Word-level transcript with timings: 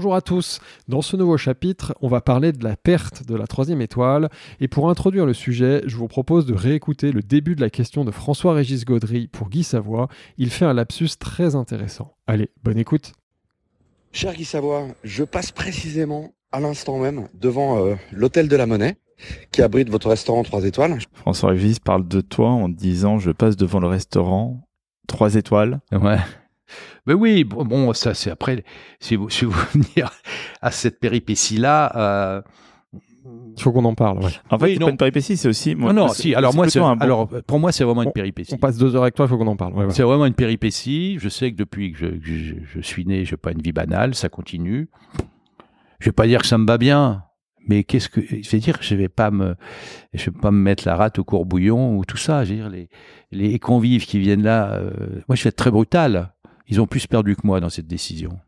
Bonjour 0.00 0.14
à 0.14 0.22
tous. 0.22 0.60
Dans 0.88 1.02
ce 1.02 1.14
nouveau 1.14 1.36
chapitre, 1.36 1.94
on 2.00 2.08
va 2.08 2.22
parler 2.22 2.52
de 2.52 2.64
la 2.64 2.74
perte 2.74 3.26
de 3.26 3.34
la 3.34 3.46
troisième 3.46 3.82
étoile. 3.82 4.30
Et 4.58 4.66
pour 4.66 4.88
introduire 4.88 5.26
le 5.26 5.34
sujet, 5.34 5.82
je 5.84 5.94
vous 5.98 6.08
propose 6.08 6.46
de 6.46 6.54
réécouter 6.54 7.12
le 7.12 7.20
début 7.20 7.54
de 7.54 7.60
la 7.60 7.68
question 7.68 8.06
de 8.06 8.10
François-Régis 8.10 8.86
Gaudry 8.86 9.26
pour 9.26 9.50
Guy 9.50 9.62
Savoie. 9.62 10.08
Il 10.38 10.48
fait 10.48 10.64
un 10.64 10.72
lapsus 10.72 11.10
très 11.18 11.54
intéressant. 11.54 12.14
Allez, 12.26 12.48
bonne 12.64 12.78
écoute. 12.78 13.12
Cher 14.10 14.32
Guy 14.32 14.46
Savoie, 14.46 14.86
je 15.04 15.22
passe 15.22 15.52
précisément 15.52 16.32
à 16.50 16.60
l'instant 16.60 16.98
même 16.98 17.28
devant 17.34 17.84
euh, 17.84 17.94
l'hôtel 18.10 18.48
de 18.48 18.56
la 18.56 18.64
Monnaie 18.64 18.96
qui 19.52 19.60
abrite 19.60 19.90
votre 19.90 20.08
restaurant 20.08 20.42
3 20.44 20.64
étoiles. 20.64 20.96
François 21.12 21.50
Régis 21.50 21.78
parle 21.78 22.08
de 22.08 22.22
toi 22.22 22.48
en 22.48 22.70
disant 22.70 23.18
je 23.18 23.32
passe 23.32 23.58
devant 23.58 23.80
le 23.80 23.88
restaurant 23.88 24.66
3 25.08 25.34
étoiles. 25.34 25.80
Ouais. 25.92 26.16
Mais 27.06 27.14
oui, 27.14 27.44
bon, 27.44 27.64
bon, 27.64 27.92
ça 27.92 28.14
c'est 28.14 28.30
après. 28.30 28.64
Si 29.00 29.16
vous, 29.16 29.28
si 29.30 29.44
vous 29.44 29.52
venir 29.74 30.10
à 30.62 30.70
cette 30.70 31.00
péripétie-là, 31.00 31.92
euh, 31.96 32.42
Il 33.56 33.62
faut 33.62 33.72
qu'on 33.72 33.84
en 33.84 33.94
parle. 33.94 34.18
ouais. 34.24 34.30
En 34.50 34.58
fait, 34.58 34.64
Oui, 34.66 34.72
c'est 34.78 34.84
pas 34.84 34.90
une 34.90 34.96
péripétie, 34.96 35.36
c'est 35.36 35.48
aussi. 35.48 35.74
moi, 35.74 35.92
non, 35.92 36.06
non, 36.06 36.12
si. 36.12 36.34
Alors 36.34 36.54
moi, 36.54 36.66
bon- 36.74 36.96
alors 37.00 37.28
pour 37.46 37.58
moi, 37.58 37.70
c'est 37.72 37.84
vraiment 37.84 38.02
une 38.02 38.12
péripétie. 38.12 38.54
On 38.54 38.58
passe 38.58 38.78
deux 38.78 38.94
heures 38.96 39.02
avec 39.02 39.14
toi, 39.14 39.26
il 39.26 39.28
faut 39.28 39.36
qu'on 39.38 39.46
en 39.46 39.56
parle. 39.56 39.74
Ouais, 39.74 39.84
ouais. 39.84 39.90
C'est 39.90 40.02
vraiment 40.02 40.26
une 40.26 40.34
péripétie. 40.34 41.18
Je 41.20 41.28
sais 41.28 41.50
que 41.52 41.56
depuis 41.56 41.92
que 41.92 41.98
je, 41.98 42.06
que 42.06 42.18
je, 42.24 42.54
je 42.74 42.80
suis 42.80 43.04
né, 43.04 43.24
je 43.24 43.32
n'ai 43.32 43.36
pas 43.36 43.52
une 43.52 43.60
vie 43.62 43.72
banale, 43.72 44.14
ça 44.14 44.28
continue. 44.28 44.88
Je 45.98 46.06
vais 46.06 46.12
pas 46.12 46.26
dire 46.26 46.40
que 46.40 46.46
ça 46.46 46.56
me 46.56 46.66
va 46.66 46.78
bien, 46.78 47.24
mais 47.68 47.84
qu'est-ce 47.84 48.08
que 48.08 48.22
je 48.22 48.48
vais 48.50 48.58
dire 48.58 48.78
Je 48.80 48.94
vais 48.94 49.10
pas 49.10 49.30
me, 49.30 49.54
je 50.14 50.30
vais 50.30 50.38
pas 50.40 50.50
me 50.50 50.58
mettre 50.58 50.84
la 50.86 50.96
rate 50.96 51.18
au 51.18 51.24
courbouillon 51.24 51.98
ou 51.98 52.06
tout 52.06 52.16
ça. 52.16 52.44
Je 52.44 52.50
veux 52.54 52.56
dire 52.56 52.70
les 52.70 52.88
les 53.32 53.58
convives 53.58 54.06
qui 54.06 54.18
viennent 54.18 54.42
là. 54.42 54.72
euh, 54.76 54.90
moi, 55.28 55.36
je 55.36 55.44
vais 55.44 55.48
être 55.48 55.56
très 55.56 55.70
brutal. 55.70 56.32
Ils 56.70 56.80
ont 56.80 56.86
plus 56.86 57.06
perdu 57.06 57.36
que 57.36 57.42
moi 57.44 57.60
dans 57.60 57.68
cette 57.70 57.86
décision. 57.86 58.38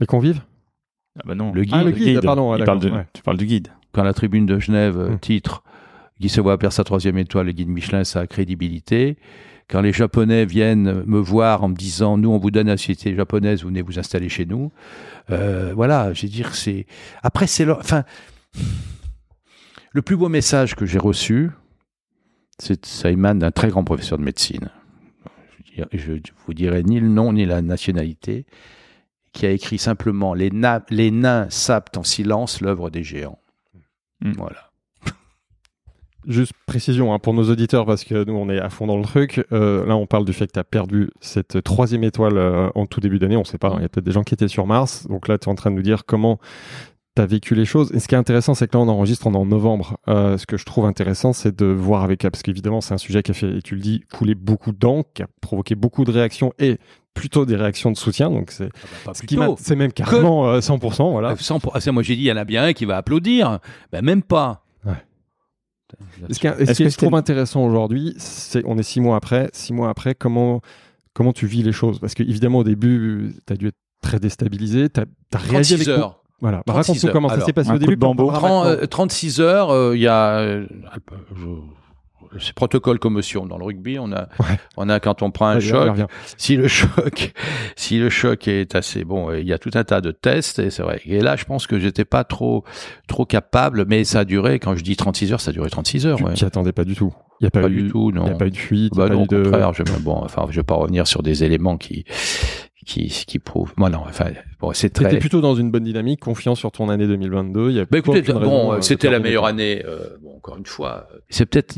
Les 0.00 0.06
convives? 0.06 0.42
Ah 1.18 1.22
bah 1.24 1.34
non. 1.34 1.52
Le 1.52 1.62
guide. 1.62 1.74
Ah, 1.76 1.84
le 1.84 1.92
guide, 1.92 2.20
pardon, 2.22 2.50
ouais, 2.52 2.58
Il 2.58 2.64
parle 2.64 2.78
de- 2.80 2.84
d'accord, 2.84 2.98
ouais. 2.98 3.06
Tu 3.12 3.22
parles 3.22 3.36
du 3.38 3.46
guide. 3.46 3.68
quand 3.92 4.02
la 4.02 4.12
tribune 4.12 4.44
de 4.46 4.58
Genève 4.58 4.98
euh, 4.98 5.10
Hmm. 5.10 5.18
titre 5.20 5.62
Guy 6.20 6.28
Savoie 6.28 6.58
perd 6.58 6.72
sa 6.72 6.82
troisième 6.84 7.16
étoile, 7.18 7.46
le 7.46 7.52
guide 7.52 7.68
Michelin, 7.68 8.02
sa 8.04 8.26
crédibilité. 8.26 9.16
Quand 9.68 9.80
les 9.80 9.92
Japonais 9.92 10.44
viennent 10.44 11.02
me 11.06 11.18
voir 11.18 11.62
en 11.64 11.68
me 11.68 11.74
disant 11.74 12.18
nous 12.18 12.30
on 12.30 12.38
vous 12.38 12.50
donne 12.50 12.66
la 12.66 12.76
société 12.76 13.14
japonaise, 13.14 13.62
vous 13.62 13.68
venez 13.68 13.82
vous 13.82 13.98
installer 13.98 14.28
chez 14.28 14.44
nous. 14.46 14.72
Euh, 15.30 15.72
voilà, 15.74 16.12
je 16.12 16.22
veux 16.26 16.28
dire 16.28 16.54
c'est. 16.54 16.86
Après 17.22 17.46
c'est 17.46 17.64
leur... 17.64 17.78
enfin 17.78 18.04
le 19.92 20.02
plus 20.02 20.16
beau 20.16 20.28
message 20.28 20.74
que 20.74 20.86
j'ai 20.86 20.98
reçu, 20.98 21.50
c'est 22.58 22.84
ça 22.84 23.10
émane 23.10 23.38
d'un 23.38 23.50
très 23.52 23.68
grand 23.68 23.84
professeur 23.84 24.18
de 24.18 24.24
médecine. 24.24 24.68
Je, 25.92 26.12
vous 26.46 26.54
dirai 26.54 26.82
ni 26.82 27.00
le 27.00 27.08
nom 27.08 27.32
ni 27.32 27.46
la 27.46 27.62
nationalité, 27.62 28.46
qui 29.32 29.46
a 29.46 29.50
écrit 29.50 29.78
simplement 29.78 30.34
les, 30.34 30.50
na- 30.50 30.84
les 30.90 31.10
nains 31.10 31.48
sapent 31.50 31.96
en 31.96 32.04
silence 32.04 32.60
l'œuvre 32.60 32.90
des 32.90 33.02
géants. 33.02 33.38
Hmm. 34.20 34.32
Voilà. 34.36 34.70
Juste 36.26 36.54
précision 36.64 37.12
hein, 37.12 37.18
pour 37.18 37.34
nos 37.34 37.50
auditeurs, 37.50 37.84
parce 37.84 38.02
que 38.02 38.24
nous, 38.24 38.32
on 38.32 38.48
est 38.48 38.58
à 38.58 38.70
fond 38.70 38.86
dans 38.86 38.96
le 38.96 39.04
truc. 39.04 39.44
Euh, 39.52 39.84
là, 39.84 39.94
on 39.94 40.06
parle 40.06 40.24
du 40.24 40.32
fait 40.32 40.46
que 40.46 40.52
tu 40.52 40.58
as 40.58 40.64
perdu 40.64 41.10
cette 41.20 41.62
troisième 41.62 42.02
étoile 42.02 42.38
euh, 42.38 42.70
en 42.74 42.86
tout 42.86 43.00
début 43.00 43.18
d'année. 43.18 43.36
On 43.36 43.44
sait 43.44 43.58
pas, 43.58 43.68
hein, 43.68 43.76
il 43.78 43.82
y 43.82 43.84
a 43.84 43.88
peut-être 43.90 44.06
des 44.06 44.12
gens 44.12 44.22
qui 44.22 44.32
étaient 44.32 44.48
sur 44.48 44.66
Mars. 44.66 45.06
Donc 45.06 45.28
là, 45.28 45.36
tu 45.36 45.48
es 45.48 45.52
en 45.52 45.54
train 45.54 45.70
de 45.70 45.76
nous 45.76 45.82
dire 45.82 46.06
comment 46.06 46.38
as 47.22 47.26
vécu 47.26 47.54
les 47.54 47.64
choses. 47.64 47.92
Et 47.94 48.00
ce 48.00 48.08
qui 48.08 48.14
est 48.14 48.18
intéressant, 48.18 48.54
c'est 48.54 48.66
que 48.68 48.76
là, 48.76 48.82
on 48.82 48.88
enregistre, 48.88 49.26
on 49.26 49.34
est 49.34 49.36
en 49.36 49.46
novembre. 49.46 49.98
Euh, 50.08 50.36
ce 50.38 50.46
que 50.46 50.56
je 50.56 50.64
trouve 50.64 50.84
intéressant, 50.86 51.32
c'est 51.32 51.54
de 51.56 51.66
voir 51.66 52.02
avec... 52.02 52.22
Parce 52.22 52.42
qu'évidemment, 52.42 52.80
c'est 52.80 52.94
un 52.94 52.98
sujet 52.98 53.22
qui 53.22 53.30
a 53.30 53.34
fait, 53.34 53.58
et 53.58 53.62
tu 53.62 53.74
le 53.76 53.80
dis, 53.80 54.00
couler 54.12 54.34
beaucoup 54.34 54.72
d'encre, 54.72 55.08
qui 55.14 55.22
a 55.22 55.26
provoqué 55.40 55.74
beaucoup 55.74 56.04
de 56.04 56.10
réactions 56.10 56.52
et 56.58 56.78
plutôt 57.14 57.46
des 57.46 57.54
réactions 57.54 57.92
de 57.92 57.96
soutien. 57.96 58.28
Donc 58.30 58.50
c'est 58.50 58.68
ce 59.12 59.22
qui 59.22 59.36
m'a- 59.36 59.54
c'est 59.58 59.76
même 59.76 59.92
carrément 59.92 60.48
euh, 60.48 60.60
100%. 60.60 61.12
Voilà. 61.12 61.30
Euh, 61.30 61.36
sans- 61.36 61.60
ah, 61.72 61.80
ça, 61.80 61.92
moi 61.92 62.02
j'ai 62.02 62.16
dit, 62.16 62.22
il 62.22 62.26
y 62.26 62.32
en 62.32 62.36
a 62.36 62.44
bien 62.44 62.64
un 62.64 62.72
qui 62.72 62.84
va 62.86 62.96
applaudir. 62.96 63.60
Ben 63.92 64.04
même 64.04 64.22
pas. 64.24 64.64
Ouais. 64.84 64.94
Ce 66.30 66.38
qui, 66.40 66.48
et 66.48 66.66
ce 66.66 66.82
que 66.82 66.88
je 66.88 66.96
trouve 66.96 67.14
intéressant 67.14 67.64
aujourd'hui, 67.64 68.14
c'est 68.18 68.62
on 68.66 68.76
est 68.78 68.82
six 68.82 69.00
mois 69.00 69.16
après. 69.16 69.48
Six 69.52 69.72
mois 69.72 69.90
après, 69.90 70.16
comment 70.16 70.60
comment 71.12 71.32
tu 71.32 71.46
vis 71.46 71.62
les 71.62 71.70
choses? 71.70 72.00
Parce 72.00 72.14
que 72.14 72.24
évidemment 72.24 72.58
au 72.58 72.64
début, 72.64 73.32
tu 73.46 73.52
as 73.52 73.56
dû 73.56 73.68
être 73.68 73.76
très 74.02 74.18
déstabilisé. 74.18 74.88
Tu 74.90 75.00
as, 75.00 75.04
réagi 75.38 75.74
36 75.74 75.74
avec 75.74 75.88
heures. 75.88 76.23
Voilà. 76.40 76.58
Bah, 76.66 76.72
36 76.74 76.76
Raconte-nous 76.90 77.06
heures. 77.08 77.12
comment 77.12 77.28
ça 77.28 77.34
Alors, 77.34 77.46
s'est 77.46 77.52
passé 77.52 77.70
un 77.70 77.74
au 77.76 77.78
début. 77.78 77.94
de 77.96 78.00
bambou. 78.00 78.22
pour 78.24 78.30
voir 78.32 78.42
Tren- 78.42 78.64
maintenant. 78.64 78.82
euh, 78.82 78.86
36 78.86 79.40
heures, 79.40 79.70
euh, 79.70 79.96
il 79.96 80.02
y 80.02 80.08
a 80.08 80.38
euh, 80.38 80.66
je- 81.36 82.38
c'est 82.40 82.52
protocole 82.52 82.98
commotion 82.98 83.46
dans 83.46 83.58
le 83.58 83.64
rugby. 83.64 83.96
On 84.00 84.10
a, 84.12 84.22
Ouais. 84.40 84.58
on 84.76 84.88
a 84.88 84.98
quand 84.98 85.22
on 85.22 85.30
prend 85.30 85.46
un 85.46 85.54
Vas-y, 85.60 85.68
choc. 85.68 85.96
Si 86.36 86.56
le 86.56 86.66
choc, 86.66 87.32
si 87.76 87.98
le 88.00 88.10
choc 88.10 88.48
est 88.48 88.74
assez 88.74 89.04
bon, 89.04 89.30
euh, 89.30 89.38
il 89.40 89.46
y 89.46 89.52
a 89.52 89.58
tout 89.58 89.70
un 89.74 89.84
tas 89.84 90.00
de 90.00 90.10
tests 90.10 90.58
et 90.58 90.70
c'est 90.70 90.82
vrai. 90.82 91.00
Et 91.06 91.20
là, 91.20 91.36
je 91.36 91.44
pense 91.44 91.68
que 91.68 91.78
j'étais 91.78 92.04
pas 92.04 92.24
trop, 92.24 92.64
trop 93.06 93.24
capable, 93.24 93.84
mais 93.86 94.02
ça 94.02 94.20
a 94.20 94.24
duré. 94.24 94.58
Quand 94.58 94.74
je 94.74 94.82
dis 94.82 94.96
36 94.96 95.32
heures, 95.32 95.40
ça 95.40 95.50
a 95.50 95.52
duré 95.54 95.70
36 95.70 96.06
heures. 96.06 96.18
Tu 96.18 96.24
ouais. 96.24 96.34
t'y 96.34 96.44
attendais 96.44 96.72
pas 96.72 96.84
du 96.84 96.96
tout. 96.96 97.14
Il 97.40 97.44
n'y 97.44 97.48
a 97.48 97.50
pas, 97.50 97.60
Pas 97.62 97.68
eu 97.68 97.82
du 97.84 97.88
tout, 97.90 98.10
Il 98.12 98.20
n'y 98.20 98.26
a 98.26 98.30
non. 98.32 98.36
pas 98.36 98.46
eu 98.46 98.50
de 98.50 98.56
fuite. 98.56 98.94
Bah 98.96 99.06
pas 99.06 99.14
non, 99.14 99.20
eu 99.20 99.22
au 99.24 99.26
de... 99.26 99.42
contraire, 99.44 99.72
je, 99.72 99.82
bon, 100.00 100.16
enfin, 100.24 100.46
je 100.50 100.56
vais 100.56 100.62
pas 100.64 100.74
revenir 100.74 101.06
sur 101.06 101.22
des 101.22 101.44
éléments 101.44 101.76
qui, 101.76 102.04
qui, 102.84 103.08
qui 103.08 103.38
prouvent. 103.38 103.72
Moi, 103.76 103.90
non, 103.90 104.02
enfin, 104.06 104.30
bon, 104.60 104.72
c'est 104.72 104.90
T'étais 104.90 105.08
très. 105.10 105.18
plutôt 105.18 105.40
dans 105.40 105.54
une 105.54 105.70
bonne 105.70 105.84
dynamique, 105.84 106.20
confiant 106.20 106.54
sur 106.54 106.70
ton 106.72 106.88
année 106.88 107.06
2022. 107.06 107.70
Il 107.70 107.76
y 107.76 107.80
a 107.80 107.84
Bah 107.86 107.98
écoutez, 107.98 108.22
bon, 108.22 108.72
euh, 108.74 108.80
c'était 108.80 109.10
la 109.10 109.18
meilleure 109.18 109.46
année. 109.46 109.82
euh, 109.84 110.16
bon, 110.22 110.36
encore 110.36 110.56
une 110.56 110.66
fois, 110.66 111.08
euh, 111.12 111.18
c'est 111.28 111.46
peut-être, 111.46 111.76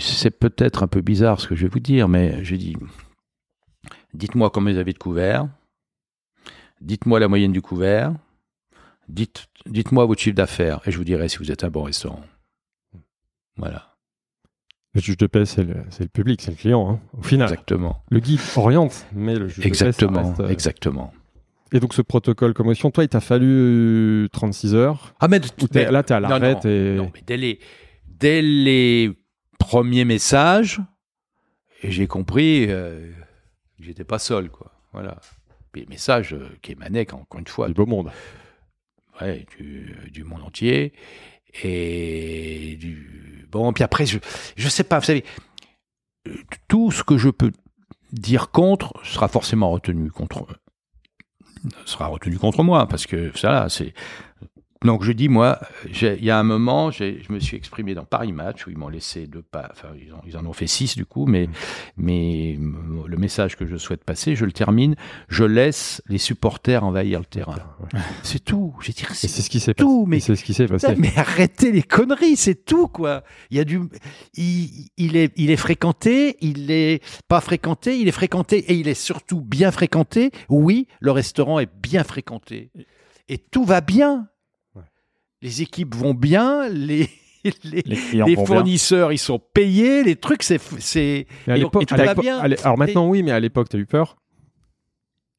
c'est 0.00 0.30
peut-être 0.30 0.82
un 0.82 0.86
peu 0.88 1.00
bizarre 1.00 1.40
ce 1.40 1.48
que 1.48 1.54
je 1.54 1.62
vais 1.62 1.68
vous 1.68 1.80
dire, 1.80 2.08
mais 2.08 2.42
j'ai 2.44 2.56
dit, 2.56 2.76
dites-moi 4.14 4.50
combien 4.50 4.72
vous 4.72 4.78
avez 4.80 4.92
de 4.92 4.98
couverts, 4.98 5.48
dites-moi 6.80 7.20
la 7.20 7.28
moyenne 7.28 7.52
du 7.52 7.62
couvert, 7.62 8.14
dites, 9.08 9.46
dites-moi 9.66 10.06
votre 10.06 10.20
chiffre 10.20 10.36
d'affaires, 10.36 10.80
et 10.86 10.90
je 10.90 10.96
vous 10.98 11.04
dirai 11.04 11.28
si 11.28 11.38
vous 11.38 11.50
êtes 11.52 11.64
un 11.64 11.70
bon 11.70 11.82
restaurant. 11.82 12.22
Voilà, 13.56 13.96
Le 14.94 15.00
juge 15.00 15.16
de 15.18 15.26
paix, 15.26 15.44
c'est 15.44 15.64
le, 15.64 15.84
public, 16.12 16.40
c'est 16.40 16.50
le 16.50 16.56
client. 16.56 16.90
hein, 16.90 17.00
au 17.16 17.22
final, 17.22 17.48
exactement, 17.50 18.02
le 18.10 18.20
guide 18.20 18.40
oriente, 18.56 19.06
mais 19.12 19.34
le 19.36 19.48
juge 19.48 19.58
de 19.58 19.62
paix, 19.68 19.74
ça 19.74 19.86
exactement, 19.86 20.28
reste, 20.28 20.40
euh, 20.40 20.48
exactement. 20.48 21.12
Et 21.72 21.80
donc 21.80 21.92
ce 21.92 22.02
protocole 22.02 22.54
commotion, 22.54 22.90
toi, 22.90 23.04
il 23.04 23.08
t'a 23.08 23.20
fallu 23.20 23.46
euh, 24.24 24.28
36 24.32 24.74
heures. 24.74 25.14
Ah 25.20 25.28
mais, 25.28 25.38
là, 25.38 26.02
t'es 26.02 26.14
à 26.14 26.20
l'arrêt. 26.20 26.54
non, 26.54 26.60
et... 26.64 26.94
Non, 26.96 27.10
mais 27.14 27.22
dès 27.26 27.36
les, 27.36 27.58
dès 28.06 28.40
les 28.40 29.12
premiers 29.58 30.06
messages, 30.06 30.80
j'ai 31.84 32.06
compris 32.06 32.66
euh, 32.68 33.10
que 33.76 33.84
j'étais 33.84 34.04
pas 34.04 34.18
seul, 34.18 34.50
quoi. 34.50 34.72
Voilà. 34.92 35.18
Les 35.74 35.86
messages 35.86 36.32
euh, 36.32 36.48
qui 36.62 36.72
émanaient, 36.72 37.12
encore 37.12 37.38
une 37.38 37.46
fois, 37.46 37.68
du 37.68 37.74
beau 37.74 37.86
monde. 37.86 38.10
ouais, 39.20 39.46
du, 39.58 39.94
du 40.10 40.24
monde 40.24 40.42
entier. 40.42 40.92
Et 41.62 42.76
du. 42.80 43.17
Bon, 43.50 43.72
puis 43.72 43.84
après, 43.84 44.06
je, 44.06 44.18
je 44.56 44.68
sais 44.68 44.84
pas, 44.84 44.98
vous 44.98 45.04
savez, 45.04 45.24
euh, 46.26 46.34
tout 46.68 46.90
ce 46.90 47.02
que 47.02 47.16
je 47.18 47.30
peux 47.30 47.52
dire 48.12 48.50
contre 48.50 48.92
sera 49.04 49.28
forcément 49.28 49.70
retenu 49.70 50.10
contre 50.10 50.46
sera 51.84 52.06
retenu 52.06 52.38
contre 52.38 52.62
moi 52.62 52.86
parce 52.86 53.06
que 53.06 53.36
ça 53.36 53.68
c'est 53.68 53.92
donc 54.84 55.02
je 55.04 55.12
dis 55.12 55.28
moi 55.28 55.58
il 56.00 56.24
y 56.24 56.30
a 56.30 56.38
un 56.38 56.42
moment 56.44 56.90
je 56.90 57.14
me 57.32 57.40
suis 57.40 57.56
exprimé 57.56 57.94
dans 57.94 58.04
Paris 58.04 58.32
Match 58.32 58.66
où 58.66 58.70
ils 58.70 58.78
m'ont 58.78 58.88
laissé 58.88 59.26
deux 59.26 59.42
pas 59.42 59.68
enfin 59.72 59.88
ils, 60.00 60.12
en- 60.12 60.22
ils 60.26 60.36
en 60.36 60.46
ont 60.46 60.52
fait 60.52 60.66
six 60.66 60.96
du 60.96 61.04
coup 61.04 61.26
mais 61.26 61.48
mais 61.96 62.52
m- 62.54 63.02
le 63.06 63.16
message 63.16 63.56
que 63.56 63.66
je 63.66 63.76
souhaite 63.76 64.04
passer 64.04 64.36
je 64.36 64.44
le 64.44 64.52
termine 64.52 64.94
je 65.28 65.44
laisse 65.44 66.02
les 66.08 66.18
supporters 66.18 66.84
envahir 66.84 67.18
le 67.18 67.24
terrain 67.24 67.56
c'est 68.22 68.44
tout 68.44 68.74
j'ai 68.80 68.92
dit 68.92 69.04
c'est 69.12 69.28
ce 69.28 69.50
qui 69.50 69.60
s'est 69.60 69.74
tout, 69.74 70.00
passé. 70.04 70.08
mais- 70.10 70.20
c'est 70.20 70.36
ce 70.36 70.44
qui 70.44 70.54
s'est 70.54 70.66
passé. 70.66 70.94
mais 70.98 71.12
arrêtez 71.16 71.72
les 71.72 71.82
conneries, 71.82 72.36
c'est 72.36 72.64
tout 72.64 72.86
quoi. 72.88 73.22
Il 73.50 73.56
y 73.56 73.60
a 73.60 73.64
du, 73.64 73.80
il, 74.34 74.88
il 74.96 75.16
est, 75.16 75.32
il 75.36 75.50
est 75.50 75.56
fréquenté, 75.56 76.36
il 76.40 76.70
est 76.70 77.02
pas 77.28 77.40
fréquenté, 77.40 77.98
il 77.98 78.08
est 78.08 78.12
fréquenté 78.12 78.58
et 78.70 78.74
il 78.74 78.88
est 78.88 78.94
surtout 78.94 79.40
bien 79.40 79.70
fréquenté. 79.72 80.30
Oui, 80.48 80.86
le 81.00 81.10
restaurant 81.10 81.58
est 81.58 81.70
bien 81.82 82.04
fréquenté 82.04 82.70
et 83.28 83.38
tout 83.38 83.64
va 83.64 83.80
bien. 83.80 84.28
Les 85.42 85.62
équipes 85.62 85.94
vont 85.94 86.14
bien, 86.14 86.68
les 86.68 87.08
les, 87.64 87.82
Les 87.84 87.96
clients 87.96 88.26
les 88.26 88.34
vont 88.34 88.44
bien. 88.44 88.54
fournisseurs 88.56 89.12
ils 89.12 89.18
sont 89.18 89.38
payés, 89.38 90.02
les 90.02 90.16
trucs 90.16 90.42
c'est 90.42 90.58
alors 91.46 92.78
maintenant, 92.78 93.08
oui, 93.08 93.22
mais 93.22 93.30
à 93.30 93.40
l'époque, 93.40 93.68
tu 93.68 93.76
as 93.76 93.80
eu 93.80 93.86
peur? 93.86 94.16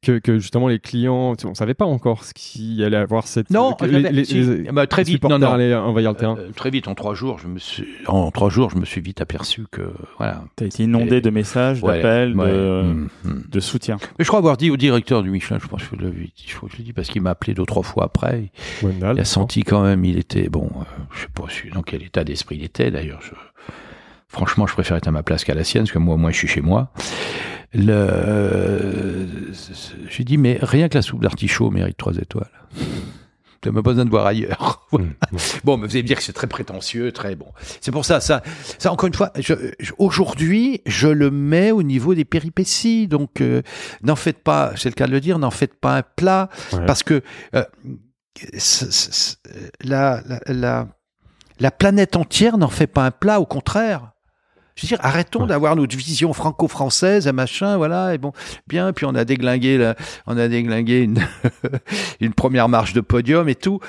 Que, 0.02 0.18
que 0.20 0.40
justement 0.40 0.70
les 0.70 0.80
clients, 0.80 1.36
on 1.44 1.54
savait 1.54 1.74
pas 1.74 1.86
encore 1.86 2.24
ce 2.24 2.34
qui 2.34 2.82
allait 2.86 2.96
avoir 2.98 3.28
cette. 3.28 3.50
Non, 3.50 3.74
que 3.74 3.86
j'avais- 3.86 4.04
les, 4.04 4.12
les- 4.12 4.26
si, 4.26 4.36
les- 4.42 4.72
bah, 4.72 4.88
très 4.88 5.04
les 5.04 5.12
vite, 5.14 5.24
non, 5.26 5.38
non. 5.40 5.52
allaient 5.52 5.76
envahir 5.76 6.12
le 6.12 6.16
terrain. 6.18 6.38
Euh, 6.38 6.52
très 6.56 6.70
vite, 6.70 6.88
en 6.88 6.96
trois 6.96 7.14
jours, 7.16 7.38
je 7.40 7.48
me 7.48 7.60
suis, 7.60 7.86
en 8.08 8.32
trois 8.32 8.50
jours, 8.50 8.70
je 8.70 8.78
me 8.78 8.86
suis 8.86 9.02
vite 9.02 9.20
aperçu 9.20 9.66
que, 9.70 9.92
voilà. 10.18 10.44
T'as 10.56 10.68
été 10.68 10.84
inondé 10.84 11.18
Et- 11.18 11.22
de 11.22 11.30
messages, 11.30 11.84
Ouais, 11.84 11.98
d'appels, 11.98 12.34
ouais, 12.38 12.48
de, 12.48 12.82
mm, 12.84 13.10
mm. 13.26 13.44
de 13.50 13.60
soutien. 13.60 13.98
Mais 14.18 14.24
je 14.24 14.28
crois 14.30 14.40
avoir 14.40 14.56
dit 14.56 14.70
au 14.72 14.78
directeur 14.78 15.22
du 15.22 15.30
Michelin, 15.32 15.60
je 15.62 15.68
pense 15.68 15.84
que 15.84 15.98
je 16.00 16.06
l'ai 16.06 16.12
dit, 16.12 16.46
je 16.48 16.56
crois 16.56 16.70
que 16.70 16.74
je 16.76 16.80
l'ai 16.80 16.86
dit 16.86 16.94
parce 16.94 17.10
qu'il 17.10 17.22
m'a 17.22 17.32
appelé 17.32 17.54
deux, 17.54 17.66
trois 17.66 17.84
fois 17.84 18.06
après. 18.06 18.52
Wendell, 18.82 19.16
Il 19.16 19.20
a 19.20 19.26
senti 19.26 19.64
quand 19.64 19.84
même, 19.84 20.06
il 20.06 20.18
était, 20.18 20.48
bon, 20.48 20.70
euh, 20.78 20.84
je 21.14 21.22
sais 21.22 21.28
pas 21.34 21.44
dans 21.74 21.82
quel 21.84 22.04
état 22.04 22.24
d'esprit 22.24 22.56
il 22.56 22.64
était 22.64 22.90
d'ailleurs. 22.92 23.20
Je- 23.22 23.32
Franchement, 24.32 24.68
je 24.68 24.74
préfère 24.74 24.96
être 24.96 25.08
à 25.08 25.12
ma 25.12 25.24
place 25.24 25.44
qu'à 25.44 25.56
la 25.56 25.64
sienne, 25.64 25.84
parce 25.86 25.92
que 25.92 25.98
moi, 25.98 26.14
au 26.14 26.18
moins, 26.18 26.30
je 26.30 26.38
suis 26.38 26.48
chez 26.48 26.62
moi. 26.62 26.92
Le... 27.74 27.94
euh, 27.94 29.26
J'ai 30.10 30.24
dit, 30.24 30.38
mais 30.38 30.58
rien 30.62 30.90
que 30.90 30.96
la 30.98 31.02
soupe 31.02 31.22
d'artichaut 31.22 31.70
mérite 31.70 31.98
trois 31.98 32.16
étoiles. 32.18 32.50
Tu 33.62 33.68
n'as 33.68 33.76
pas 33.76 33.82
besoin 33.82 34.06
de 34.06 34.10
voir 34.10 34.26
ailleurs. 34.26 34.88
Mm, 34.94 34.98
mm. 35.04 35.38
Bon, 35.66 35.78
mais 35.78 35.86
vous 35.86 35.92
allez 35.94 36.02
me 36.04 36.08
dire 36.08 36.18
que 36.18 36.24
c'est 36.24 36.32
très 36.34 36.48
prétentieux, 36.48 37.12
très 37.12 37.36
bon. 37.36 37.46
C'est 37.82 37.92
pour 37.92 38.06
ça, 38.06 38.20
ça, 38.22 38.42
ça 38.80 38.92
encore 38.92 39.06
une 39.08 39.14
fois, 39.14 39.32
je, 39.38 39.54
je- 39.80 39.92
aujourd'hui, 40.00 40.82
je 40.88 41.08
le 41.10 41.30
mets 41.30 41.70
au 41.72 41.84
niveau 41.84 42.16
des 42.16 42.24
péripéties. 42.26 43.08
Donc, 43.10 43.42
euh, 43.42 43.62
n'en 44.02 44.16
faites 44.16 44.40
pas, 44.40 44.72
c'est 44.78 44.88
le 44.90 44.96
cas 44.96 45.06
de 45.08 45.12
le 45.12 45.20
dire, 45.20 45.38
n'en 45.38 45.52
faites 45.52 45.76
pas 45.76 45.98
un 45.98 46.02
plat, 46.04 46.50
Ouais. 46.74 46.86
parce 46.88 47.04
que 47.04 47.22
euh, 47.54 47.64
la, 49.84 50.22
la, 50.26 50.40
la, 50.48 50.88
la 51.60 51.72
planète 51.72 52.16
entière 52.16 52.58
n'en 52.58 52.70
fait 52.70 52.88
pas 52.88 53.06
un 53.06 53.12
plat, 53.12 53.40
au 53.40 53.46
contraire. 53.46 54.12
Je 54.80 54.86
veux 54.86 54.88
dire, 54.88 55.00
arrêtons 55.02 55.42
Ouais. 55.42 55.48
d'avoir 55.48 55.76
notre 55.76 55.98
vision 55.98 56.32
franco-française, 56.32 57.28
et 57.28 57.34
machin, 57.34 57.76
voilà, 57.76 58.14
et 58.14 58.18
bon, 58.18 58.32
bien, 58.66 58.94
puis 58.94 59.06
on 59.06 59.14
a 59.14 59.26
déglingué, 59.26 59.78
la- 59.78 59.96
on 60.26 60.38
a 60.38 60.48
déglingué 60.48 61.02
une, 61.02 61.20
une 62.22 62.34
première 62.34 62.70
marche 62.70 62.94
de 62.94 63.02
podium 63.02 63.50
et 63.50 63.56
tout. 63.56 63.80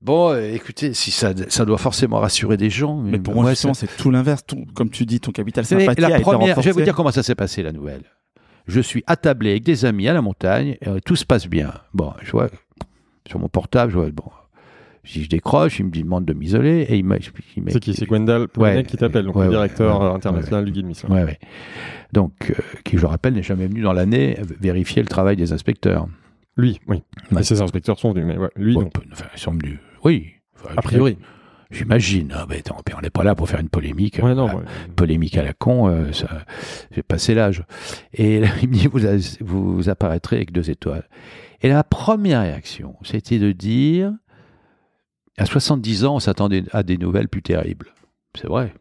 Bon, 0.00 0.30
euh, 0.30 0.52
écoutez, 0.54 0.94
si 0.94 1.10
ça, 1.10 1.32
ça 1.48 1.64
doit 1.64 1.76
forcément 1.78 2.18
rassurer 2.18 2.56
des 2.56 2.70
gens. 2.70 2.96
Mais 2.96 3.18
pour 3.18 3.34
moi, 3.34 3.44
ouais, 3.44 3.50
justement, 3.50 3.74
ça- 3.74 3.86
c'est 3.88 3.96
tout 4.02 4.10
l'inverse. 4.10 4.42
Comme 4.74 4.90
tu 4.90 5.04
dis, 5.06 5.20
ton 5.20 5.32
capital 5.32 5.64
sympathie 5.66 6.00
la 6.00 6.18
première, 6.20 6.56
je 6.60 6.66
vais 6.66 6.72
vous 6.72 6.80
dire 6.82 6.94
comment 6.94 7.12
ça 7.12 7.22
s'est 7.22 7.34
passé 7.34 7.62
la 7.62 7.72
nouvelle. 7.72 8.02
Je 8.66 8.80
suis 8.80 9.04
attablé 9.06 9.50
avec 9.50 9.64
des 9.64 9.84
amis 9.84 10.08
à 10.08 10.12
la 10.14 10.22
montagne, 10.22 10.76
et, 10.80 10.88
euh, 10.88 10.98
tout 11.04 11.14
se 11.16 11.24
passe 11.26 11.46
bien. 11.46 11.72
Bon, 11.94 12.14
je 12.22 12.30
vois 12.32 12.48
sur 13.28 13.38
mon 13.38 13.48
portable, 13.48 13.92
je 13.92 13.98
vois 13.98 14.10
bon, 14.10 14.24
si 15.04 15.24
je 15.24 15.28
décroche, 15.28 15.78
il 15.80 15.86
me 15.86 15.90
demande 15.90 16.24
de 16.24 16.32
m'isoler 16.32 16.86
et 16.88 16.96
il 16.96 17.04
m'a. 17.04 17.16
C'est 17.68 17.80
qui 17.80 17.94
C'est 17.94 18.06
Gwendal 18.06 18.46
Ouais, 18.56 18.84
qui 18.84 18.96
t'appelle, 18.96 19.24
donc 19.24 19.36
ouais, 19.36 19.44
le 19.46 19.50
directeur 19.50 20.00
ouais, 20.00 20.06
euh, 20.06 20.14
international 20.14 20.64
du 20.64 20.72
guide 20.72 20.86
Michelin. 20.86 21.24
Ouais. 21.24 21.38
Donc, 22.12 22.32
euh, 22.50 22.54
qui 22.84 22.98
je 22.98 23.06
rappelle 23.06 23.34
n'est 23.34 23.42
jamais 23.42 23.66
venu 23.66 23.80
dans 23.82 23.92
l'année 23.92 24.38
vérifier 24.60 25.02
le 25.02 25.08
travail 25.08 25.36
des 25.36 25.52
inspecteurs. 25.52 26.06
Lui, 26.56 26.80
oui. 26.86 27.02
Et 27.38 27.42
ses 27.42 27.62
inspecteurs 27.62 27.98
sont 27.98 28.12
venus, 28.12 28.26
mais 28.26 28.36
lui, 28.56 28.76
Ouais, 28.76 28.84
non. 28.84 28.90
enfin, 29.12 29.24
ils 29.34 29.40
sont 29.40 29.52
venus. 29.52 29.78
Oui. 30.04 30.28
Enfin, 30.56 30.74
A 30.76 30.82
priori. 30.82 31.16
J'imagine. 31.70 32.34
Ah, 32.36 32.44
mais 32.50 32.62
on 32.94 33.00
n'est 33.00 33.08
pas 33.08 33.24
là 33.24 33.34
pour 33.34 33.48
faire 33.48 33.58
une 33.60 33.70
polémique. 33.70 34.20
Ouais, 34.22 34.34
non, 34.34 34.44
ouais. 34.46 34.62
polémique 34.94 35.38
à 35.38 35.42
la 35.42 35.54
con, 35.54 35.88
euh, 35.88 36.12
ça, 36.12 36.28
j'ai 36.94 37.02
passé 37.02 37.32
l'âge. 37.34 37.64
Et 38.12 38.40
là, 38.40 38.48
il 38.62 38.68
me 38.68 38.74
dit, 38.74 38.88
vous, 38.88 39.06
a- 39.06 39.36
vous 39.40 39.88
apparaîtrez 39.88 40.36
avec 40.36 40.52
deux 40.52 40.68
étoiles. 40.70 41.08
Et 41.62 41.68
la 41.70 41.82
première 41.82 42.42
réaction, 42.42 42.94
c'était 43.02 43.38
de 43.38 43.52
dire, 43.52 44.12
à 45.38 45.46
70 45.46 46.04
ans, 46.04 46.16
on 46.16 46.20
s'attendait 46.20 46.64
à 46.72 46.82
des 46.82 46.98
nouvelles 46.98 47.28
plus 47.28 47.42
terribles. 47.42 47.88
C'est 48.36 48.46
vrai. 48.48 48.74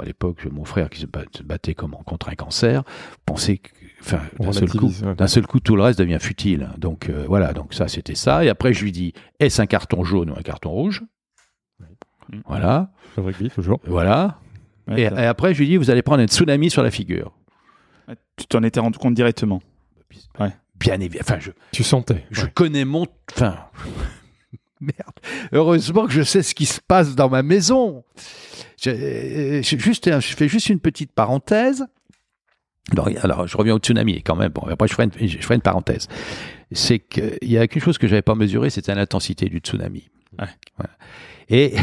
À 0.00 0.04
l'époque, 0.04 0.46
mon 0.50 0.64
frère 0.64 0.88
qui 0.88 1.00
se 1.00 1.06
bat- 1.06 1.24
se 1.36 1.42
battait 1.42 1.74
comme 1.74 1.92
contre 2.06 2.30
un 2.30 2.34
cancer, 2.34 2.82
pensait 3.26 3.58
que, 3.58 3.70
enfin, 4.00 4.20
d'un 4.40 4.52
seul 4.52 4.70
coup, 4.70 4.86
ouais. 5.04 5.14
d'un 5.14 5.26
seul 5.26 5.46
coup, 5.46 5.60
tout 5.60 5.76
le 5.76 5.82
reste 5.82 5.98
devient 5.98 6.18
futile. 6.20 6.70
Donc 6.78 7.10
euh, 7.10 7.24
voilà, 7.28 7.52
donc 7.52 7.74
ça, 7.74 7.88
c'était 7.88 8.14
ça. 8.14 8.42
Et 8.44 8.48
après, 8.48 8.72
je 8.72 8.82
lui 8.84 8.90
dis, 8.92 9.12
est-ce 9.38 9.60
un 9.60 9.66
carton 9.66 10.02
jaune 10.02 10.30
ou 10.30 10.34
un 10.38 10.42
carton 10.42 10.70
rouge? 10.70 11.02
Voilà, 12.46 12.90
Le 13.18 13.22
rugby, 13.24 13.50
toujours. 13.50 13.80
voilà. 13.84 14.38
Ouais, 14.88 15.02
Et, 15.02 15.06
après, 15.06 15.52
je 15.52 15.58
lui 15.58 15.66
dis, 15.68 15.76
vous 15.76 15.90
allez 15.90 16.00
prendre 16.02 16.22
un 16.22 16.26
tsunami 16.26 16.70
sur 16.70 16.82
la 16.82 16.90
figure. 16.90 17.32
Tu 18.36 18.46
t'en 18.46 18.62
étais 18.62 18.80
rendu 18.80 18.98
compte 18.98 19.14
directement. 19.14 19.60
Bien 20.76 20.98
évidemment. 20.98 21.20
Enfin, 21.28 21.38
je, 21.38 21.50
Tu 21.70 21.84
sentais. 21.84 22.24
je 22.30 22.44
ouais. 22.46 22.50
connais 22.52 22.84
mon. 22.84 23.06
Enfin. 23.32 23.56
Merde. 24.98 25.14
Heureusement 25.52 26.06
que 26.06 26.12
je 26.12 26.22
sais 26.22 26.42
ce 26.42 26.54
qui 26.54 26.66
se 26.66 26.80
passe 26.80 27.14
dans 27.14 27.28
ma 27.30 27.42
maison. 27.42 28.04
Je, 28.82 28.90
euh, 28.90 29.62
je- 29.62 29.76
juste, 29.78 30.10
je 30.20 30.36
fais 30.36 30.48
juste 30.48 30.68
une 30.68 30.80
petite 30.80 31.12
parenthèse. 31.12 31.86
Alors, 33.22 33.46
je 33.46 33.56
reviens 33.56 33.74
au 33.74 33.78
tsunami 33.78 34.22
quand 34.22 34.34
même. 34.36 34.50
Bon, 34.50 34.62
après, 34.68 34.88
je 34.88 34.92
ferai 34.94 35.04
une, 35.04 35.28
je 35.28 35.38
ferai 35.38 35.54
une 35.54 35.60
parenthèse. 35.62 36.08
C'est 36.72 36.98
qu'il 36.98 37.38
y 37.42 37.56
a 37.56 37.66
quelque 37.68 37.82
chose 37.84 37.96
que 37.96 38.08
j'avais 38.08 38.22
pas 38.22 38.34
mesuré, 38.34 38.70
c'était 38.70 38.94
l'intensité 38.94 39.46
du 39.48 39.58
tsunami. 39.58 40.10
Ouais. 40.38 40.46
Et 41.48 41.74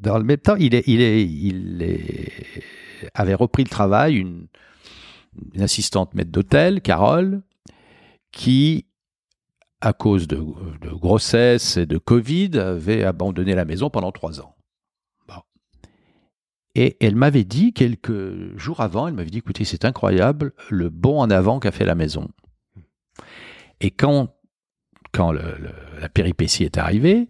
dans 0.00 0.16
le 0.18 0.24
même 0.24 0.38
temps, 0.38 0.56
il, 0.56 0.74
est, 0.74 0.84
il, 0.86 1.00
est, 1.02 1.22
il 1.24 1.82
est, 1.82 2.32
avait 3.14 3.34
repris 3.34 3.64
le 3.64 3.68
travail 3.68 4.16
une, 4.16 4.46
une 5.54 5.62
assistante 5.62 6.14
maître 6.14 6.30
d'hôtel, 6.30 6.80
Carole, 6.80 7.42
qui, 8.32 8.85
à 9.80 9.92
cause 9.92 10.26
de, 10.26 10.36
de 10.36 10.90
grossesse 10.90 11.76
et 11.76 11.86
de 11.86 11.98
Covid, 11.98 12.58
avait 12.58 13.04
abandonné 13.04 13.54
la 13.54 13.64
maison 13.64 13.90
pendant 13.90 14.12
trois 14.12 14.40
ans. 14.40 14.54
Bon. 15.28 15.34
Et 16.74 16.96
elle 17.00 17.16
m'avait 17.16 17.44
dit 17.44 17.72
quelques 17.72 18.56
jours 18.58 18.80
avant, 18.80 19.06
elle 19.08 19.14
m'avait 19.14 19.30
dit, 19.30 19.38
écoutez, 19.38 19.64
c'est 19.64 19.84
incroyable 19.84 20.52
le 20.70 20.88
bond 20.90 21.20
en 21.20 21.30
avant 21.30 21.60
qu'a 21.60 21.72
fait 21.72 21.84
la 21.84 21.94
maison. 21.94 22.28
Et 23.80 23.90
quand, 23.90 24.34
quand 25.12 25.32
le- 25.32 25.56
le- 25.58 26.00
la 26.00 26.08
péripétie 26.08 26.64
est 26.64 26.78
arrivée, 26.78 27.26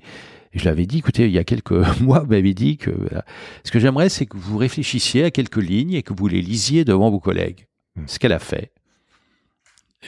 je 0.53 0.65
l'avais 0.65 0.87
dit, 0.87 0.99
écoutez, 0.99 1.27
il 1.27 1.33
y 1.33 1.39
a 1.39 1.45
quelques 1.45 1.73
mois, 2.01 2.21
vous 2.21 2.31
m'avez 2.31 2.55
dit 2.55 2.77
que 2.79 2.93
ce 3.65 3.71
que 3.73 3.79
j'aimerais, 3.81 4.09
c'est 4.09 4.27
que 4.27 4.37
vous 4.37 4.57
réfléchissiez 4.57 5.25
à 5.25 5.31
quelques 5.31 5.57
lignes 5.63 5.93
et 5.95 6.03
que 6.03 6.15
vous 6.15 6.29
les 6.29 6.41
lisiez 6.43 6.85
devant 6.85 7.11
vos 7.11 7.21
collègues. 7.21 7.67
Ce 8.07 8.19
qu'elle 8.19 8.33
a 8.33 8.39
fait. 8.39 8.73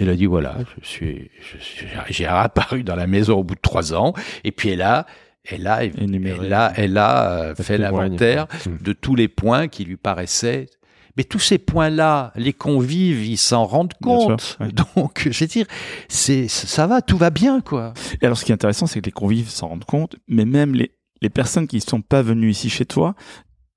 Elle 0.00 0.10
a 0.10 0.14
dit 0.14 0.26
voilà, 0.26 0.56
je 0.82 0.88
suis, 0.88 1.30
j'ai 2.08 2.26
apparu 2.26 2.82
dans 2.84 2.96
la 2.96 3.06
maison 3.06 3.38
au 3.38 3.44
bout 3.44 3.54
de 3.54 3.60
trois 3.60 3.94
ans, 3.94 4.14
et 4.44 4.52
puis 4.52 4.70
elle 4.70 4.82
a, 4.82 5.06
elle 5.44 5.66
a, 5.66 5.84
elle 5.84 6.52
a, 6.52 6.72
elle 6.76 6.98
a 6.98 7.32
euh, 7.32 7.54
fait 7.54 7.78
l'inventaire. 7.78 8.46
Mm. 8.66 8.82
de 8.82 8.92
tous 8.92 9.14
les 9.14 9.28
points 9.28 9.68
qui 9.68 9.84
lui 9.84 9.96
paraissaient. 9.96 10.66
Mais 11.16 11.24
tous 11.24 11.40
ces 11.40 11.58
points-là, 11.58 12.32
les 12.36 12.52
convives, 12.52 13.26
ils 13.26 13.38
s'en 13.38 13.64
rendent 13.64 13.92
sûr, 14.00 14.00
compte. 14.00 14.56
ouais. 14.60 14.68
Donc, 14.68 15.26
je 15.28 15.40
veux 15.40 15.48
dire, 15.48 15.66
c'est, 16.08 16.46
ça 16.46 16.86
va, 16.86 17.02
tout 17.02 17.16
va 17.16 17.30
bien, 17.30 17.60
quoi. 17.60 17.92
Et 18.22 18.24
alors, 18.24 18.38
ce 18.38 18.44
qui 18.44 18.52
est 18.52 18.54
intéressant, 18.54 18.86
c'est 18.86 19.00
que 19.00 19.06
les 19.06 19.12
convives 19.12 19.48
s'en 19.48 19.66
rendent 19.66 19.84
compte, 19.84 20.14
mais 20.28 20.44
même 20.44 20.76
les, 20.76 20.92
les 21.20 21.28
personnes 21.28 21.66
qui 21.66 21.76
ne 21.76 21.80
sont 21.80 22.02
pas 22.02 22.22
venues 22.22 22.50
ici 22.50 22.70
chez 22.70 22.86
toi, 22.86 23.16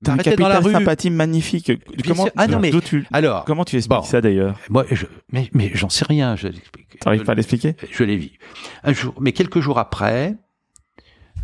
t'as 0.02 0.36
dans 0.36 0.48
la 0.48 0.60
rue. 0.60 0.72
sympathie 0.72 1.10
magnifique. 1.10 1.72
Comment. 2.06 2.28
Ah 2.36 2.46
non, 2.46 2.58
mais- 2.60 2.70
tu- 2.80 3.06
Alors, 3.12 3.44
comment 3.44 3.64
tu 3.64 3.76
expliques 3.76 3.98
bon. 4.00 4.04
ça 4.04 4.20
d'ailleurs? 4.20 4.58
Moi, 4.70 4.84
je, 4.90 5.06
mais, 5.32 5.48
mais 5.52 5.70
j'en 5.74 5.88
sais 5.88 6.04
rien. 6.08 6.36
Je, 6.36 6.48
T'arrives 7.00 7.24
pas 7.24 7.32
à 7.32 7.34
l'expliquer? 7.34 7.76
Je 7.90 8.04
l'ai 8.04 8.16
vu. 8.16 8.30
Un 8.84 8.92
jour, 8.92 9.14
mais 9.20 9.32
quelques 9.32 9.60
jours 9.60 9.78
après, 9.78 10.34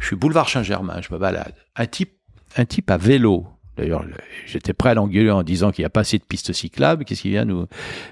je 0.00 0.06
suis 0.06 0.16
boulevard 0.16 0.48
Saint-Germain, 0.48 1.00
je 1.00 1.12
me 1.12 1.18
balade. 1.18 1.54
Un 1.76 1.86
type, 1.86 2.12
un 2.56 2.64
type 2.64 2.90
à 2.90 2.96
vélo. 2.96 3.46
D'ailleurs, 3.76 4.02
le- 4.02 4.12
j'étais 4.46 4.72
prêt 4.72 4.90
à 4.90 4.94
l'engueuler 4.94 5.30
en 5.30 5.44
disant 5.44 5.70
qu'il 5.70 5.82
n'y 5.82 5.86
a 5.86 5.90
pas 5.90 6.00
assez 6.00 6.18
de 6.18 6.24
pistes 6.24 6.52
cyclables. 6.52 7.04
Qu'est-ce 7.04 7.22
qui 7.22 7.30
vient 7.30 7.44
nous, 7.44 7.66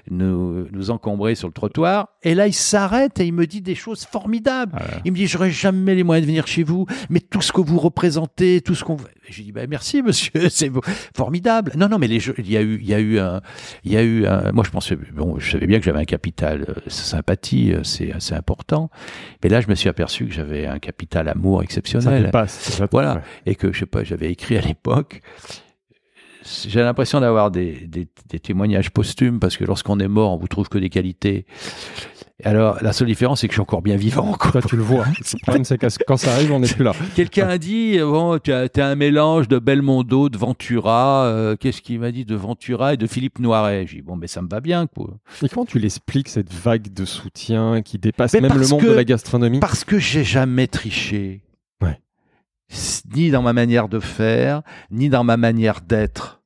nous, 0.09 0.65
nous 0.71 0.91
encombrer 0.91 1.35
sur 1.35 1.49
le 1.49 1.53
trottoir 1.53 2.07
Et 2.23 2.35
là, 2.35 2.47
il 2.47 2.53
s'arrête 2.53 3.19
et 3.19 3.25
il 3.25 3.33
me 3.33 3.45
dit 3.45 3.61
des 3.61 3.75
choses 3.75 4.05
formidables. 4.05 4.71
Voilà. 4.77 5.01
Il 5.03 5.11
me 5.11 5.17
dit, 5.17 5.27
j'aurais 5.27 5.51
jamais 5.51 5.93
les 5.95 6.03
moyens 6.03 6.25
de 6.25 6.31
venir 6.31 6.47
chez 6.47 6.63
vous, 6.63 6.85
mais 7.09 7.19
tout 7.19 7.41
ce 7.41 7.51
que 7.51 7.59
vous 7.59 7.79
représentez, 7.79 8.61
tout 8.61 8.75
ce 8.75 8.85
qu'on... 8.85 8.95
J'ai 9.29 9.43
dit, 9.43 9.51
bah, 9.51 9.67
merci, 9.67 10.01
monsieur, 10.01 10.31
c'est 10.49 10.71
formidable. 11.15 11.73
Non, 11.75 11.89
non, 11.89 11.97
mais 11.99 12.07
les 12.07 12.19
jeux, 12.19 12.33
il 12.37 12.49
y 12.49 12.55
a 12.57 12.61
eu, 12.61 12.79
il 12.81 12.87
y 12.87 12.93
a 12.93 12.99
eu 12.99 13.19
un, 13.19 13.41
il 13.83 13.91
y 13.91 13.97
a 13.97 14.03
eu 14.03 14.25
un, 14.25 14.51
moi, 14.53 14.63
je 14.65 14.69
pensais, 14.71 14.95
bon, 15.13 15.37
je 15.39 15.51
savais 15.51 15.67
bien 15.67 15.79
que 15.79 15.85
j'avais 15.85 15.99
un 15.99 16.05
capital 16.05 16.65
euh, 16.69 16.73
sympathie, 16.87 17.73
euh, 17.73 17.83
c'est 17.83 18.11
assez 18.13 18.33
important. 18.35 18.89
Mais 19.43 19.49
là, 19.49 19.59
je 19.61 19.67
me 19.67 19.75
suis 19.75 19.89
aperçu 19.89 20.25
que 20.27 20.33
j'avais 20.33 20.65
un 20.65 20.79
capital 20.79 21.27
amour 21.29 21.59
Ça 21.59 21.63
exceptionnel. 21.65 22.29
ça- 22.47 22.87
Voilà. 22.91 23.15
ouais. 23.15 23.21
Et 23.45 23.55
que, 23.55 23.73
je 23.73 23.79
sais 23.79 23.85
pas, 23.85 24.03
j'avais 24.03 24.31
écrit 24.31 24.57
à 24.57 24.61
l'époque, 24.61 25.21
j'ai 26.67 26.79
l'impression 26.81 27.19
d'avoir 27.19 27.51
des, 27.51 27.73
des, 27.87 28.07
des 28.29 28.39
témoignages 28.39 28.91
posthumes 28.91 29.39
parce 29.39 29.57
que 29.57 29.65
lorsqu'on 29.65 29.99
est 29.99 30.07
mort, 30.07 30.31
on 30.33 30.37
vous 30.37 30.47
trouve 30.47 30.69
que 30.69 30.77
des 30.77 30.89
qualités. 30.89 31.45
Alors, 32.43 32.77
la 32.83 32.93
seule 32.93 33.07
différence, 33.07 33.41
c'est 33.41 33.47
que 33.47 33.53
je 33.53 33.55
suis 33.55 33.61
encore 33.61 33.81
bien 33.81 33.95
vivant, 33.95 34.33
quoi. 34.33 34.51
Toi, 34.51 34.61
tu 34.61 34.75
le 34.75 34.83
vois. 34.83 35.05
Le 35.17 35.39
problème, 35.41 35.63
c'est 35.63 35.79
que 35.79 35.87
quand 36.05 36.17
ça 36.17 36.33
arrive, 36.33 36.51
on 36.51 36.59
n'est 36.59 36.67
plus 36.67 36.83
là. 36.83 36.91
Quelqu'un 37.15 37.47
a 37.47 37.57
dit, 37.57 37.97
euh, 37.97 38.05
bon, 38.05 38.37
tu 38.37 38.51
as, 38.53 38.69
un 38.77 38.95
mélange 38.95 39.47
de 39.47 39.57
Belmondo, 39.57 40.29
de 40.29 40.37
Ventura, 40.37 41.25
euh, 41.25 41.55
qu'est-ce 41.55 41.81
qu'il 41.81 41.99
m'a 41.99 42.11
dit 42.11 42.25
de 42.25 42.35
Ventura 42.35 42.93
et 42.93 42.97
de 42.97 43.07
Philippe 43.07 43.39
Noiret? 43.39 43.87
J'ai 43.87 43.97
dit, 43.97 44.01
bon, 44.03 44.15
mais 44.15 44.27
ça 44.27 44.43
me 44.43 44.47
va 44.47 44.59
bien, 44.59 44.85
quoi. 44.85 45.17
Et 45.41 45.49
comment 45.49 45.65
tu 45.65 45.79
l'expliques, 45.79 46.29
cette 46.29 46.53
vague 46.53 46.93
de 46.93 47.05
soutien 47.05 47.81
qui 47.81 47.97
dépasse 47.97 48.33
Mais 48.33 48.41
même 48.41 48.57
le 48.59 48.67
monde 48.67 48.81
que- 48.81 48.87
de 48.87 48.93
la 48.93 49.03
gastronomie? 49.03 49.59
Parce 49.59 49.83
que 49.83 49.97
j'ai 49.97 50.23
jamais 50.23 50.67
triché. 50.67 51.41
Ouais. 51.81 51.99
Ni 53.15 53.31
dans 53.31 53.41
ma 53.41 53.53
manière 53.53 53.89
de 53.89 53.99
faire, 53.99 54.61
ni 54.91 55.09
dans 55.09 55.23
ma 55.23 55.37
manière 55.37 55.81
d'être. 55.81 56.36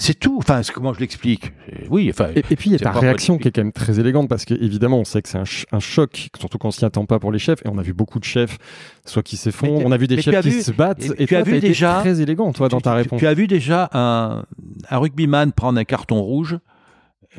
C'est 0.00 0.14
tout. 0.18 0.36
Enfin, 0.38 0.60
comment 0.72 0.94
je 0.94 1.00
l'explique? 1.00 1.52
Oui, 1.90 2.08
enfin, 2.08 2.28
Et, 2.36 2.38
et 2.50 2.56
puis 2.56 2.70
il 2.70 2.72
y 2.72 2.76
a 2.76 2.78
ta 2.78 2.92
réaction 2.92 3.36
qui 3.36 3.48
est 3.48 3.50
quand 3.50 3.62
même 3.62 3.72
très 3.72 3.98
élégante 3.98 4.28
parce 4.28 4.44
que 4.44 4.54
évidemment 4.54 5.00
on 5.00 5.04
sait 5.04 5.20
que 5.22 5.28
c'est 5.28 5.38
un, 5.38 5.44
ch- 5.44 5.66
un 5.72 5.80
choc, 5.80 6.28
surtout 6.38 6.56
qu'on 6.56 6.70
s'y 6.70 6.84
attend 6.84 7.04
pas 7.04 7.18
pour 7.18 7.32
les 7.32 7.40
chefs. 7.40 7.60
Et 7.64 7.68
on 7.68 7.78
a 7.78 7.82
vu 7.82 7.92
beaucoup 7.94 8.20
de 8.20 8.24
chefs, 8.24 8.58
soit 9.04 9.22
qui 9.24 9.36
s'effondrent, 9.36 9.84
on 9.84 9.90
a 9.90 9.96
vu 9.96 10.06
des 10.06 10.16
tu 10.16 10.22
chefs 10.22 10.40
qui 10.42 10.50
vu- 10.50 10.62
se 10.62 10.70
battent. 10.70 11.04
et 11.04 11.24
Et, 11.24 11.26
tu 11.26 11.34
as 11.34 11.42
vu 11.42 11.56
été 11.56 11.66
déjà- 11.68 11.98
très 12.00 12.20
élégant 12.20 12.52
toi 12.52 12.68
dans 12.68 12.76
Tu- 12.78 12.84
ta 12.84 12.92
tu- 12.92 12.96
réponse. 12.96 13.18
Tu 13.18 13.26
as 13.26 13.34
vu 13.34 13.48
déjà 13.48 13.90
un, 13.92 14.44
un 14.88 14.98
rugbyman 14.98 15.50
prendre 15.52 15.78
un 15.80 15.84
carton 15.84 16.22
rouge 16.22 16.58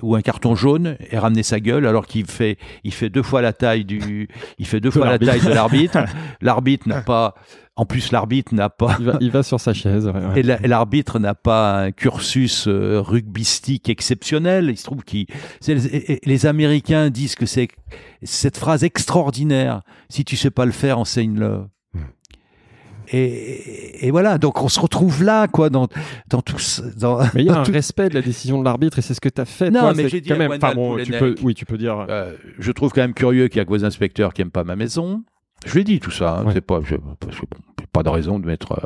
ou 0.02 0.16
un 0.16 0.22
carton 0.22 0.56
jaune 0.56 0.98
et 1.12 1.18
ramener 1.18 1.44
sa 1.44 1.60
gueule 1.60 1.86
alors 1.88 2.06
qu'il 2.08 2.26
fait 2.26 2.58
il 2.84 2.94
fait 2.94 3.10
deux 3.10 3.24
fois 3.24 3.42
la 3.42 3.54
taille 3.54 3.86
du 3.86 4.28
il 4.58 4.66
fait 4.68 4.80
deux 4.80 4.90
De 4.90 4.94
fois 4.94 5.08
la 5.10 5.20
taille 5.20 5.42
de 5.42 5.50
l'arbitre 5.50 6.00
l'arbitre 6.42 6.88
n'a 6.88 7.02
pas 7.02 7.34
en 7.76 7.86
plus 7.86 8.12
l'arbitre 8.12 8.54
n'a 8.54 8.70
pas 8.70 8.98
Il 9.00 9.06
va, 9.06 9.18
il 9.22 9.32
va 9.32 9.42
sur 9.42 9.60
sa 9.60 9.74
chaise. 9.74 10.06
ouais, 10.08 10.12
ouais. 10.14 10.40
et 10.40 10.44
la- 10.44 10.62
et 10.64 10.68
l'arbitre 10.68 11.18
n'a 11.18 11.34
pas 11.34 11.80
un 11.84 11.92
cursus 11.92 12.68
euh, 12.68 13.00
rugbystique 13.02 13.88
exceptionnel. 13.90 14.70
Il 14.70 14.78
se 14.78 14.84
trouve 14.84 15.02
c'est 15.62 15.76
les, 15.76 16.20
les 16.24 16.46
Américains 16.46 17.10
disent 17.10 17.36
que 17.36 17.46
c'est 17.46 17.70
cette 18.24 18.58
phrase 18.58 18.84
extraordinaire. 18.84 19.82
Si 20.10 20.26
tu 20.26 20.36
sais 20.36 20.52
pas 20.52 20.66
le 20.66 20.74
faire, 20.74 21.00
enseigne-le. 21.00 21.62
Et, 23.12 24.06
et 24.08 24.12
voilà, 24.12 24.38
donc 24.38 24.62
on 24.62 24.68
se 24.70 24.80
retrouve 24.80 25.24
là, 25.24 25.48
quoi, 25.48 25.70
dans, 25.70 25.88
dans 26.30 26.42
tout 26.42 26.60
ce- 26.60 26.82
dans, 27.00 27.20
Mais 27.34 27.42
il 27.42 27.46
y 27.46 27.50
a 27.50 27.60
un 27.60 27.64
tout- 27.64 27.72
respect 27.72 28.10
de 28.10 28.14
la 28.14 28.22
décision 28.22 28.60
de 28.60 28.64
l'arbitre 28.66 29.00
et 29.00 29.02
c'est 29.02 29.14
ce 29.16 29.22
que 29.22 29.30
tu 29.30 29.42
as 29.42 29.46
fait. 29.46 29.72
Non, 29.72 29.80
toi, 29.82 29.94
mais 29.96 30.08
j'ai 30.10 30.22
dit 30.22 30.30
quand 30.30 30.38
même. 30.38 30.52
Enfin, 30.52 30.74
bon, 30.76 30.98
tu 31.04 31.12
peux, 31.12 31.36
oui, 31.42 31.56
tu 31.56 31.66
peux 31.66 31.78
dire. 31.78 32.06
Euh, 32.10 32.36
je 32.60 32.72
trouve 32.72 32.92
quand 32.92 33.02
même 33.02 33.14
curieux 33.16 33.48
qu'il 33.48 33.58
y 33.58 33.62
a 33.62 33.66
que 33.66 33.70
vos 33.70 33.84
inspecteurs 33.84 34.34
qui 34.34 34.42
aiment 34.44 34.52
pas 34.52 34.64
ma 34.64 34.76
maison. 34.76 35.24
Je 35.66 35.74
lui 35.74 35.82
ai 35.82 35.84
dit 35.84 36.00
tout 36.00 36.12
ça. 36.12 36.38
hein, 36.40 36.46
Ouais. 36.46 36.54
C'est 36.54 36.62
pas, 36.62 36.80
je, 36.84 36.96
pas 37.92 38.04
de 38.04 38.10
raison 38.10 38.40
de 38.40 38.46
mettre. 38.46 38.74
euh, 38.74 38.86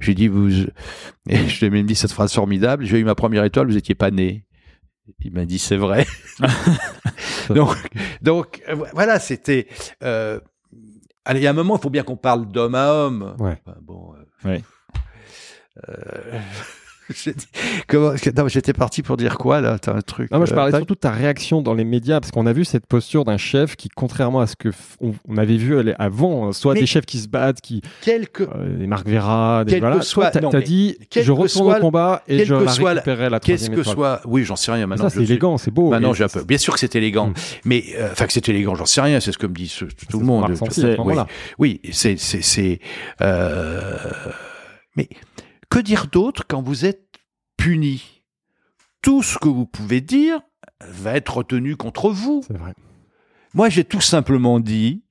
j'ai 0.00 0.14
dit 0.14 0.28
vous. 0.28 0.48
Et 1.28 1.36
je 1.48 1.58
lui 1.60 1.66
ai 1.66 1.70
même 1.70 1.84
dit 1.86 1.94
cette 1.96 2.12
phrase 2.12 2.32
formidable. 2.32 2.84
J'ai 2.84 2.98
eu 3.00 3.04
ma 3.04 3.14
première 3.16 3.44
étoile. 3.44 3.66
Vous 3.66 3.76
étiez 3.76 3.94
pas 3.96 4.10
né. 4.10 4.44
Il 5.22 5.32
m'a 5.32 5.44
dit 5.46 5.58
c'est 5.58 5.76
vrai. 5.76 6.06
donc, 7.50 7.74
donc 8.22 8.62
euh, 8.68 8.76
voilà, 8.92 9.18
c'était. 9.18 9.66
Euh, 10.04 10.38
allez, 11.28 11.40
il 11.40 11.42
y 11.44 11.46
a 11.46 11.50
un 11.50 11.54
moment, 11.54 11.76
il 11.76 11.80
faut 11.80 11.90
bien 11.90 12.02
qu'on 12.02 12.16
parle 12.16 12.46
d'homme 12.48 12.74
à 12.74 12.92
homme. 12.92 13.36
Ouais. 13.38 13.60
Enfin, 13.64 13.78
bon. 13.80 14.14
euh, 14.14 14.48
Ouais. 14.48 14.64
euh, 15.88 16.40
comment- 17.86 18.12
non, 18.36 18.48
J'étais 18.48 18.72
parti 18.72 19.02
pour 19.02 19.16
dire 19.16 19.38
quoi 19.38 19.60
là? 19.60 19.78
T'as 19.78 19.94
un 19.94 20.00
truc. 20.00 20.30
Non, 20.30 20.38
moi, 20.38 20.46
je 20.46 20.52
euh, 20.52 20.56
parlais 20.56 20.72
surtout 20.76 20.94
de 20.94 21.00
ta 21.00 21.10
réaction 21.10 21.62
dans 21.62 21.74
les 21.74 21.84
médias, 21.84 22.20
parce 22.20 22.30
qu'on 22.30 22.46
a 22.46 22.52
vu 22.52 22.64
cette 22.64 22.86
posture 22.86 23.24
d'un 23.24 23.36
chef 23.36 23.76
qui, 23.76 23.88
contrairement 23.88 24.40
à 24.40 24.46
ce 24.46 24.56
que 24.56 24.68
f- 24.70 24.74
on, 25.00 25.36
avait 25.36 25.56
vu 25.56 25.76
avant, 25.98 26.52
soit 26.52 26.74
Mais- 26.74 26.80
des 26.80 26.86
chefs 26.86 27.06
qui 27.06 27.18
se 27.18 27.28
battent, 27.28 27.60
qui 27.60 27.82
Quelque 28.02 28.42
euh, 28.44 28.76
des 28.78 28.86
Marc 28.86 29.08
Vera, 29.08 29.64
des 29.64 29.72
Quel 29.72 29.80
que 29.80 29.86
voilà. 29.86 30.02
soit- 30.02 30.30
t'as 30.30 30.40
mais 30.40 30.62
dit, 30.62 30.96
je 31.14 31.32
retourne 31.32 31.48
soit- 31.48 31.78
au 31.78 31.80
combat 31.80 32.22
et 32.28 32.44
je 32.44 32.54
la 32.54 32.70
soit 32.72 32.90
récupérerai 32.92 33.30
la 33.30 33.40
Qu'est-ce 33.40 33.70
que 33.70 33.82
soit. 33.82 34.20
Oui, 34.24 34.44
j'en 34.44 34.56
sais 34.56 34.72
rien 34.72 34.86
maintenant. 34.86 35.08
c'est 35.08 35.22
élégant, 35.22 35.58
c'est 35.58 35.70
beau. 35.70 35.90
Maintenant, 35.90 36.12
j'ai 36.14 36.24
un 36.24 36.28
peu. 36.28 36.42
Bien 36.44 36.58
sûr 36.58 36.74
que 36.74 36.80
c'est 36.80 36.94
élégant, 36.96 37.28
Mm. 37.28 37.34
mais 37.64 37.84
euh, 37.98 38.08
enfin 38.12 38.26
que 38.26 38.32
c'est 38.32 38.48
élégant, 38.48 38.74
j'en 38.74 38.86
sais 38.86 39.00
rien. 39.00 39.20
C'est 39.20 39.32
ce 39.32 39.38
que 39.38 39.46
me 39.46 39.54
dit 39.54 39.74
tout 40.10 40.18
le 40.20 40.26
monde. 40.26 40.44
ressenti 40.44 40.80
c'est-. 40.80 40.96
Oui, 41.58 41.80
c'est 41.92 42.16
Mais 44.96 45.08
que 45.70 45.78
dire 45.78 46.06
d'autre 46.06 46.44
quand 46.46 46.62
vous 46.62 46.84
êtes 46.84 47.16
puni? 47.56 48.22
Tout 49.02 49.22
ce 49.22 49.38
que 49.38 49.48
vous 49.48 49.66
pouvez 49.66 50.00
dire 50.00 50.40
va 50.80 51.12
être 51.14 51.38
retenu 51.38 51.76
contre 51.76 52.10
vous. 52.10 52.42
Vrai. 52.50 52.74
Moi, 53.54 53.68
j'ai 53.68 53.84
tout 53.84 54.00
simplement 54.00 54.60
dit, 54.60 55.02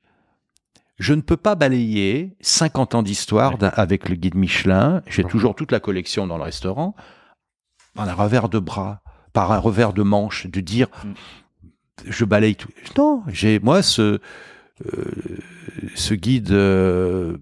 je 0.99 1.13
ne 1.13 1.21
peux 1.21 1.37
pas 1.37 1.55
balayer 1.55 2.35
50 2.41 2.95
ans 2.95 3.03
d'histoire 3.03 3.55
avec 3.61 4.09
le 4.09 4.15
guide 4.15 4.35
Michelin. 4.35 5.01
J'ai 5.07 5.23
toujours 5.23 5.55
toute 5.55 5.71
la 5.71 5.79
collection 5.79 6.27
dans 6.27 6.37
le 6.37 6.43
restaurant. 6.43 6.95
Par 7.93 8.07
un 8.07 8.13
revers 8.13 8.49
de 8.49 8.59
bras, 8.59 9.01
par 9.33 9.51
un 9.51 9.57
revers 9.57 9.93
de 9.93 10.03
manche, 10.03 10.47
de 10.47 10.59
dire, 10.61 10.87
Mm. 11.03 11.13
je 12.05 12.25
balaye 12.25 12.55
tout. 12.55 12.69
Non, 12.97 13.23
j'ai 13.27 13.59
moi 13.59 13.81
ce 13.81 14.19
euh, 14.85 15.39
ce 15.95 16.13
guide. 16.13 16.51
euh, 16.51 17.37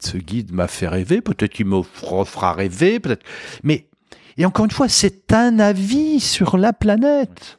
ce 0.00 0.16
guide 0.16 0.52
m'a 0.52 0.66
fait 0.68 0.88
rêver, 0.88 1.20
peut-être 1.20 1.52
qu'il 1.52 1.66
me 1.66 1.80
refera 2.02 2.52
rêver, 2.52 3.00
peut-être. 3.00 3.24
Mais, 3.62 3.86
et 4.36 4.44
encore 4.44 4.64
une 4.64 4.70
fois, 4.70 4.88
c'est 4.88 5.32
un 5.32 5.58
avis 5.58 6.20
sur 6.20 6.56
la 6.58 6.72
planète. 6.72 7.58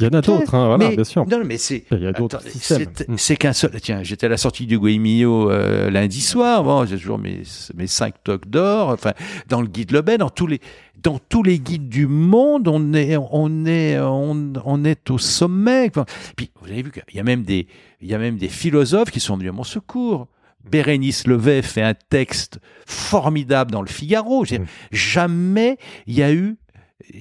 Il 0.00 0.06
y 0.06 0.08
en 0.08 0.18
a 0.18 0.22
d'autres, 0.22 0.54
hein, 0.56 0.66
voilà, 0.66 0.88
Mais- 0.88 0.96
bien 0.96 1.04
sûr. 1.04 1.24
Non, 1.28 1.42
mais 1.44 1.58
c'est, 1.58 1.84
Il 1.92 2.02
y 2.02 2.06
a 2.06 2.12
d'autres 2.12 2.38
Attends, 2.38 2.48
systèmes. 2.50 2.86
c'est- 3.16 3.36
qu'un 3.36 3.52
seul. 3.52 3.70
Tiens, 3.80 4.02
j'étais 4.02 4.26
à 4.26 4.28
la 4.30 4.36
sortie 4.36 4.66
du 4.66 4.78
Guémillot 4.80 5.50
euh, 5.50 5.90
lundi 5.90 6.20
soir. 6.20 6.64
Bon, 6.64 6.84
j'ai 6.86 6.96
toujours 6.96 7.18
mes, 7.18 7.42
mes 7.76 7.86
cinq 7.86 8.14
toques 8.24 8.48
d'or. 8.48 8.88
Enfin, 8.88 9.12
dans 9.48 9.60
le 9.60 9.68
guide 9.68 9.92
Lebel, 9.92 10.18
dans 10.18 10.30
tous 10.30 10.46
les, 10.48 10.60
dans 11.02 11.20
tous 11.28 11.42
les 11.44 11.58
guides 11.60 11.88
du 11.88 12.06
monde, 12.08 12.66
on 12.66 12.94
est, 12.94 13.16
on 13.30 13.64
est, 13.66 14.00
on, 14.00 14.52
on 14.64 14.84
est 14.84 15.10
au 15.10 15.18
sommet. 15.18 15.88
Enfin, 15.90 16.06
puis, 16.36 16.50
vous 16.60 16.68
avez 16.70 16.82
vu 16.82 16.90
qu'il 16.90 17.02
y 17.14 17.20
a 17.20 17.24
même 17.24 17.42
des, 17.44 17.68
il 18.00 18.08
y 18.08 18.14
a 18.14 18.18
même 18.18 18.38
des 18.38 18.48
philosophes 18.48 19.10
qui 19.10 19.20
sont 19.20 19.36
venus 19.36 19.50
à 19.50 19.52
mon 19.52 19.64
secours. 19.64 20.26
Bérénice 20.70 21.26
Levet 21.26 21.62
fait 21.62 21.82
un 21.82 21.94
texte 21.94 22.60
formidable 22.86 23.70
dans 23.70 23.82
le 23.82 23.88
Figaro. 23.88 24.44
Mm. 24.44 24.64
Jamais 24.90 25.76
il 26.06 26.14
y 26.14 26.22
a 26.22 26.32
eu, 26.32 26.56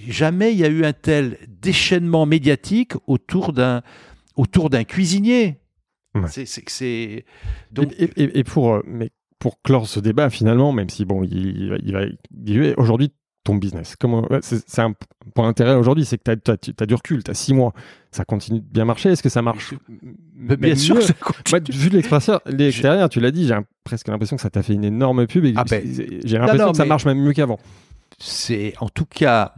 jamais 0.07 0.51
il 0.53 0.59
y 0.59 0.63
a 0.65 0.69
eu 0.69 0.85
un 0.85 0.93
tel 0.93 1.37
déchaînement 1.47 2.25
médiatique 2.25 2.93
autour 3.07 3.53
d'un, 3.53 3.81
autour 4.35 4.69
d'un 4.69 4.83
cuisinier. 4.83 5.59
Ouais. 6.15 6.27
C'est, 6.27 7.25
donc, 7.71 7.93
Et, 7.97 8.09
et- 8.17 8.39
et 8.39 8.43
pour, 8.43 8.73
euh, 8.73 8.81
mais 8.85 9.09
pour 9.39 9.61
clore 9.61 9.87
ce 9.87 9.99
débat, 9.99 10.29
finalement, 10.29 10.71
même 10.73 10.89
si 10.89 11.05
bon, 11.05 11.23
il, 11.23 11.79
il 11.83 11.93
va- 11.93 12.05
il 12.45 12.59
va 12.61 12.67
aujourd'hui, 12.77 13.11
ton 13.43 13.55
business, 13.55 13.95
comment, 13.99 14.27
c'est 14.41 14.79
un 14.79 14.93
point 15.33 15.47
d'intérêt 15.47 15.73
aujourd'hui, 15.73 16.05
c'est 16.05 16.17
que 16.17 16.35
tu 16.35 16.73
as, 16.79 16.85
du 16.85 16.93
recul, 16.93 17.23
tu 17.23 17.31
as 17.31 17.33
six 17.33 17.53
mois, 17.53 17.73
ça 18.11 18.23
continue 18.23 18.59
de 18.59 18.65
bien 18.65 18.85
marcher. 18.85 19.09
Est-ce 19.09 19.23
que 19.23 19.29
ça 19.29 19.41
marche? 19.41 19.73
Mais 20.35 20.57
bien 20.57 20.75
sûr, 20.75 21.01
ça 21.01 21.13
continue. 21.13 21.59
Moi, 21.59 21.59
vu 21.69 21.89
de 21.89 22.57
l'extérieur, 22.57 23.09
tu 23.09 23.19
l'as 23.19 23.31
dit, 23.31 23.47
j'ai 23.47 23.57
presque 23.83 24.07
l'impression 24.09 24.35
que 24.35 24.41
ça 24.41 24.51
t'a 24.51 24.61
fait 24.61 24.73
une 24.73 24.83
énorme 24.83 25.25
pub 25.25 25.45
et 25.45 25.53
Ah 25.55 25.63
ben, 25.63 25.83
j'ai 26.23 26.37
l'impression 26.37 26.71
que 26.71 26.77
ça 26.77 26.85
marche 26.85 27.05
même 27.05 27.19
mieux 27.19 27.33
qu'avant. 27.33 27.59
c'est 28.19 28.73
en 28.79 28.89
tout 28.89 29.05
cas 29.05 29.55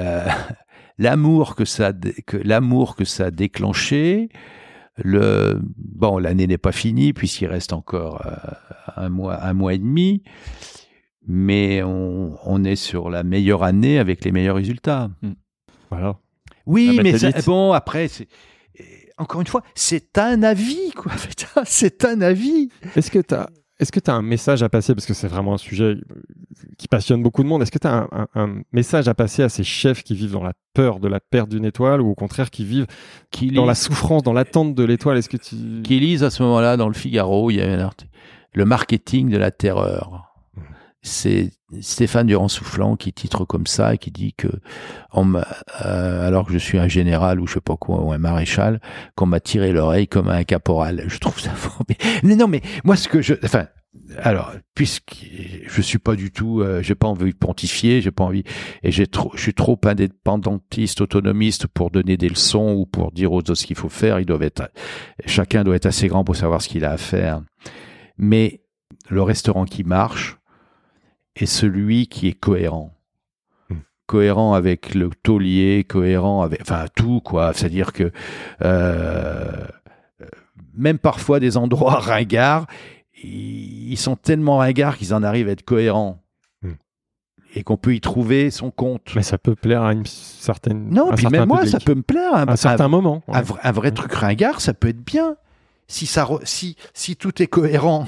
euh, 0.00 0.28
l'amour 0.98 1.56
que 1.56 1.64
ça, 1.64 1.92
que 2.26 2.36
l'amour 2.36 2.96
que 2.96 3.04
ça 3.04 3.26
a 3.26 3.30
déclenché. 3.30 4.28
Le 4.96 5.60
bon, 5.76 6.18
l'année 6.18 6.46
n'est 6.46 6.58
pas 6.58 6.70
finie 6.70 7.12
puisqu'il 7.12 7.48
reste 7.48 7.72
encore 7.72 8.24
euh, 8.26 8.36
un 8.94 9.08
mois, 9.08 9.42
un 9.42 9.52
mois 9.52 9.74
et 9.74 9.78
demi, 9.78 10.22
mais 11.26 11.82
on, 11.82 12.36
on 12.44 12.64
est 12.64 12.76
sur 12.76 13.10
la 13.10 13.22
meilleure 13.22 13.62
année 13.62 13.98
avec 13.98 14.24
les 14.24 14.32
meilleurs 14.32 14.56
résultats. 14.56 15.10
Voilà. 15.90 16.18
Oui, 16.66 16.88
Ah, 16.92 16.96
bah, 16.96 17.02
mais 17.02 17.18
ça- 17.18 17.30
bon, 17.46 17.72
après, 17.72 18.08
c'est, 18.08 18.28
et 18.76 19.10
encore 19.18 19.40
une 19.40 19.46
fois, 19.46 19.62
c'est 19.74 20.18
un 20.18 20.42
avis, 20.42 20.90
quoi. 20.96 21.12
C'est 21.64 22.04
un 22.04 22.20
avis. 22.20 22.68
Est-ce 22.96 23.10
que 23.10 23.18
tu 23.20 23.34
as. 23.34 23.48
Est-ce 23.80 23.90
que 23.90 23.98
tu 24.00 24.08
as 24.10 24.14
un 24.14 24.22
message 24.22 24.62
à 24.62 24.68
passer, 24.68 24.94
parce 24.94 25.04
que 25.04 25.14
c'est 25.14 25.26
vraiment 25.26 25.52
un 25.54 25.58
sujet 25.58 25.96
qui 26.78 26.86
passionne 26.86 27.24
beaucoup 27.24 27.42
de 27.42 27.48
monde, 27.48 27.60
est-ce 27.60 27.72
que 27.72 27.78
tu 27.80 27.88
as 27.88 27.92
un, 27.92 28.08
un- 28.12 28.28
un 28.36 28.62
message 28.72 29.08
à 29.08 29.14
passer 29.14 29.42
à 29.42 29.48
ces 29.48 29.64
chefs 29.64 30.04
qui 30.04 30.14
vivent 30.14 30.30
dans 30.30 30.44
la 30.44 30.52
peur 30.74 31.00
de 31.00 31.08
la 31.08 31.18
perte 31.18 31.48
d'une 31.48 31.64
étoile 31.64 32.00
ou 32.00 32.08
au 32.08 32.14
contraire 32.14 32.50
qui 32.50 32.64
vivent 32.64 32.86
Qui 33.32 33.50
dans 33.50 33.66
la 33.66 33.74
souffrance, 33.74 34.22
dans 34.22 34.32
l'attente 34.32 34.76
de 34.76 34.84
l'étoile? 34.84 35.18
Est-ce 35.18 35.28
que 35.28 35.36
tu... 35.36 35.56
qui 35.82 35.98
lisent 35.98 36.22
à 36.22 36.30
ce 36.30 36.44
moment-là 36.44 36.76
dans 36.76 36.86
le 36.86 36.94
Figaro, 36.94 37.50
il 37.50 37.56
y 37.56 37.60
a 37.62 37.68
un 37.68 37.80
article, 37.80 38.12
le 38.54 38.64
marketing 38.64 39.28
de 39.28 39.38
la 39.38 39.50
terreur. 39.50 40.33
C'est 41.06 41.50
Stéphane 41.82 42.26
Durand-Soufflant 42.26 42.96
qui 42.96 43.12
titre 43.12 43.44
comme 43.44 43.66
ça 43.66 43.94
et 43.94 43.98
qui 43.98 44.10
dit 44.10 44.32
que, 44.32 44.48
euh, 45.14 46.26
alors 46.26 46.46
que 46.46 46.52
je 46.52 46.58
suis 46.58 46.78
un 46.78 46.88
général 46.88 47.40
ou 47.40 47.46
je 47.46 47.54
sais 47.54 47.60
pas 47.60 47.76
quoi, 47.76 48.02
ou 48.02 48.12
un 48.12 48.18
maréchal, 48.18 48.80
qu'on 49.14 49.26
m'a 49.26 49.40
tiré 49.40 49.72
l'oreille 49.72 50.08
comme 50.08 50.30
un 50.30 50.44
caporal. 50.44 51.04
Je 51.06 51.18
trouve 51.18 51.38
ça 51.38 51.50
formidable. 51.54 52.20
Mais 52.22 52.36
non, 52.36 52.48
mais 52.48 52.62
moi, 52.84 52.96
ce 52.96 53.08
que 53.08 53.20
je, 53.20 53.34
enfin, 53.44 53.66
alors, 54.18 54.52
puisque 54.74 55.26
je 55.66 55.82
suis 55.82 55.98
pas 55.98 56.16
du 56.16 56.30
tout, 56.30 56.60
euh, 56.60 56.82
j'ai 56.82 56.94
pas 56.94 57.06
envie 57.06 57.32
de 57.32 57.36
pontifier, 57.36 58.00
j'ai 58.00 58.10
pas 58.10 58.24
envie, 58.24 58.44
et 58.82 58.90
j'ai 58.90 59.06
trop, 59.06 59.30
je 59.34 59.42
suis 59.42 59.54
trop 59.54 59.78
indépendantiste, 59.84 61.02
autonomiste 61.02 61.66
pour 61.66 61.90
donner 61.90 62.16
des 62.16 62.30
leçons 62.30 62.72
ou 62.72 62.86
pour 62.86 63.12
dire 63.12 63.32
aux 63.32 63.38
autres 63.38 63.54
ce 63.54 63.66
qu'il 63.66 63.76
faut 63.76 63.90
faire. 63.90 64.20
Ils 64.20 64.26
doivent 64.26 64.42
être, 64.42 64.70
chacun 65.26 65.64
doit 65.64 65.76
être 65.76 65.86
assez 65.86 66.08
grand 66.08 66.24
pour 66.24 66.36
savoir 66.36 66.62
ce 66.62 66.68
qu'il 66.68 66.84
a 66.84 66.92
à 66.92 66.96
faire. 66.96 67.42
Mais 68.16 68.62
le 69.10 69.22
restaurant 69.22 69.64
qui 69.64 69.84
marche 69.84 70.38
est 71.36 71.46
celui 71.46 72.06
qui 72.06 72.28
est 72.28 72.32
cohérent. 72.38 72.94
Hmm. 73.70 73.78
Cohérent 74.06 74.54
avec 74.54 74.94
le 74.94 75.10
taulier, 75.22 75.84
cohérent 75.88 76.42
avec, 76.42 76.60
enfin, 76.62 76.86
tout, 76.94 77.20
quoi. 77.20 77.52
C'est-à-dire 77.54 77.92
que, 77.92 78.10
euh, 78.62 79.66
même 80.74 80.98
parfois 80.98 81.40
des 81.40 81.56
endroits 81.56 81.94
ringards, 82.00 82.66
ils 83.22 83.96
sont 83.96 84.16
tellement 84.16 84.58
ringards 84.58 84.96
qu'ils 84.98 85.14
en 85.14 85.22
arrivent 85.22 85.48
à 85.48 85.52
être 85.52 85.64
cohérents. 85.64 86.22
Hmm. 86.62 86.72
Et 87.54 87.62
qu'on 87.62 87.76
peut 87.76 87.94
y 87.94 88.00
trouver 88.00 88.50
son 88.50 88.70
compte. 88.70 89.12
Mais 89.16 89.22
ça 89.22 89.38
peut 89.38 89.54
plaire 89.54 89.82
à 89.82 89.92
une 89.92 90.06
certaine. 90.06 90.88
non, 90.90 91.10
puis 91.12 91.22
certain 91.22 91.38
même 91.38 91.48
moi, 91.48 91.58
public. 91.58 91.72
ça 91.72 91.80
peut 91.80 91.94
me 91.94 92.02
plaire. 92.02 92.34
Un, 92.34 92.46
À 92.48 92.52
un 92.52 92.56
certain 92.56 92.88
moment. 92.88 93.22
un, 93.28 93.42
vrai- 93.42 93.60
un 93.62 93.72
vrai 93.72 93.90
truc 93.92 94.12
ringard, 94.12 94.60
ça 94.60 94.74
peut 94.74 94.88
être 94.88 95.04
bien. 95.04 95.36
Si, 95.86 96.06
ça 96.06 96.26
si, 96.44 96.76
si 96.94 97.16
tout 97.16 97.42
est 97.42 97.46
cohérent. 97.46 98.06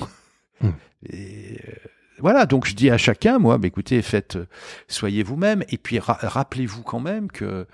Hmm. 0.61 0.71
Et, 1.11 1.59
euh, 1.69 1.73
voilà, 2.21 2.47
donc 2.47 2.67
je 2.67 2.75
dis 2.75 2.91
à 2.91 2.99
chacun, 2.99 3.39
moi, 3.39 3.59
bah, 3.59 3.67
écoutez, 3.67 4.01
faites, 4.03 4.37
euh, 4.37 4.47
soyez 4.89 5.23
vous-même, 5.23 5.63
et 5.69 5.79
puis 5.79 5.99
ra- 5.99 6.19
rappelez-vous 6.21 6.83
quand 6.83 7.01
même 7.01 7.29
que 7.31 7.67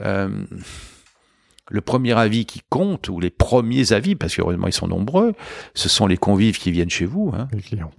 euh, 0.00 0.44
le 1.70 1.80
premier 1.80 2.12
avis 2.12 2.44
qui 2.46 2.60
compte, 2.68 3.08
ou 3.08 3.20
les 3.20 3.30
premiers 3.30 3.92
avis, 3.92 4.14
parce 4.16 4.34
qu'heureusement 4.36 4.66
ils 4.66 4.72
sont 4.72 4.88
nombreux, 4.88 5.32
ce 5.74 5.88
sont 5.88 6.06
les 6.06 6.16
convives 6.18 6.58
qui 6.58 6.70
viennent 6.70 6.90
chez 6.90 7.06
vous. 7.06 7.32
Hein. 7.36 7.48
Les 7.52 7.62
clients. 7.62 7.90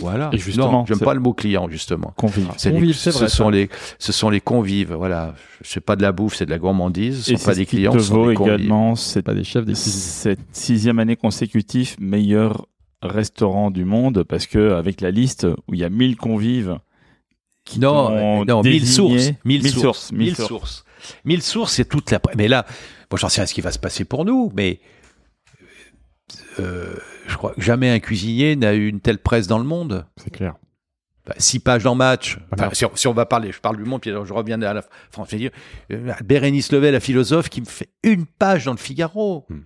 Voilà. 0.00 0.30
Et 0.32 0.38
justement, 0.38 0.84
j'aime 0.86 0.98
c'est- 0.98 1.04
pas 1.04 1.14
le 1.14 1.20
mot 1.20 1.32
client 1.34 1.68
justement. 1.68 2.12
Convive. 2.16 2.48
C'est 2.58 2.68
les- 2.70 2.76
Convives, 2.76 2.94
c'est 2.94 3.10
ce 3.10 3.18
vrai, 3.18 3.28
sont 3.28 3.46
ça. 3.46 3.50
les, 3.50 3.68
ce 3.98 4.12
sont 4.12 4.30
les 4.30 4.40
convives. 4.40 4.92
Voilà, 4.92 5.34
c'est 5.62 5.80
pas 5.80 5.96
de 5.96 6.02
la 6.02 6.12
bouffe, 6.12 6.36
c'est 6.36 6.46
de 6.46 6.50
la 6.52 6.58
gourmandise. 6.60 7.24
Ce 7.24 7.32
Et 7.32 7.36
sont 7.36 7.44
pas 7.46 7.54
c'est 7.54 7.60
des 7.62 7.66
clients, 7.66 7.92
te 7.92 7.98
ce 7.98 8.04
sont 8.04 8.14
vaut 8.22 8.28
des 8.28 8.34
convives. 8.36 8.54
également 8.54 8.94
cette, 8.94 9.24
Pas 9.24 9.34
des 9.34 9.42
chefs, 9.42 9.64
des 9.64 9.74
cette 9.74 10.38
sixième 10.52 11.00
année 11.00 11.16
consécutive 11.16 11.96
meilleur 11.98 12.66
restaurant 13.02 13.70
du 13.70 13.84
monde 13.84 14.22
parce 14.24 14.46
que 14.46 14.72
avec 14.72 15.00
la 15.00 15.10
liste 15.10 15.46
où 15.68 15.74
il 15.74 15.80
y 15.80 15.84
a 15.84 15.90
1000 15.90 16.16
convives 16.16 16.78
qui 17.64 17.78
Non, 17.80 18.08
ont 18.08 18.40
euh, 18.42 18.44
non, 18.44 18.62
mille 18.62 18.82
désigné- 18.82 18.86
sources, 18.86 19.26
mille, 19.44 19.62
mille 19.62 19.68
sources, 19.70 19.82
sources, 19.82 20.12
mille 20.12 20.20
mille 20.20 20.34
sources. 20.36 20.48
sources, 20.48 20.84
mille 21.24 21.42
sources, 21.42 21.72
c'est 21.74 21.84
toute 21.88 22.10
la. 22.10 22.20
Mais 22.36 22.48
là, 22.48 22.66
moi, 23.10 23.18
j'en 23.18 23.28
sais 23.28 23.40
rien 23.40 23.46
ce 23.46 23.54
qui 23.54 23.60
va 23.60 23.70
se 23.72 23.78
passer 23.78 24.04
pour 24.04 24.24
nous, 24.24 24.50
mais 24.54 24.80
euh, 26.58 26.94
je 27.26 27.36
crois 27.36 27.52
que 27.54 27.60
jamais 27.60 27.90
un 27.90 28.00
cuisinier 28.00 28.56
n'a 28.56 28.74
eu 28.74 28.88
une 28.88 29.00
telle 29.00 29.18
presse 29.18 29.46
dans 29.46 29.58
le 29.58 29.64
monde. 29.64 30.06
C'est 30.16 30.30
clair. 30.30 30.54
Enfin, 31.26 31.34
six 31.38 31.58
pages 31.60 31.84
dans 31.84 31.94
match. 31.94 32.38
Enfin, 32.52 32.70
si, 32.72 32.84
on, 32.84 32.90
si 32.94 33.06
on 33.06 33.12
va 33.12 33.26
parler, 33.26 33.52
je 33.52 33.60
parle 33.60 33.76
du 33.76 33.84
monde, 33.84 34.00
puis 34.00 34.10
alors 34.10 34.24
je 34.26 34.32
reviens 34.32 34.60
à 34.62 34.72
la 34.74 34.82
France. 35.10 35.28
Je 35.30 35.36
veux 35.36 35.40
dire, 35.40 35.50
euh, 35.92 36.12
Bérénice 36.24 36.72
Levet, 36.72 36.90
la 36.90 37.00
philosophe, 37.00 37.48
qui 37.48 37.60
me 37.60 37.66
fait 37.66 37.90
une 38.02 38.26
page 38.26 38.64
dans 38.64 38.72
le 38.72 38.78
Figaro. 38.78 39.44
Hmm. 39.48 39.60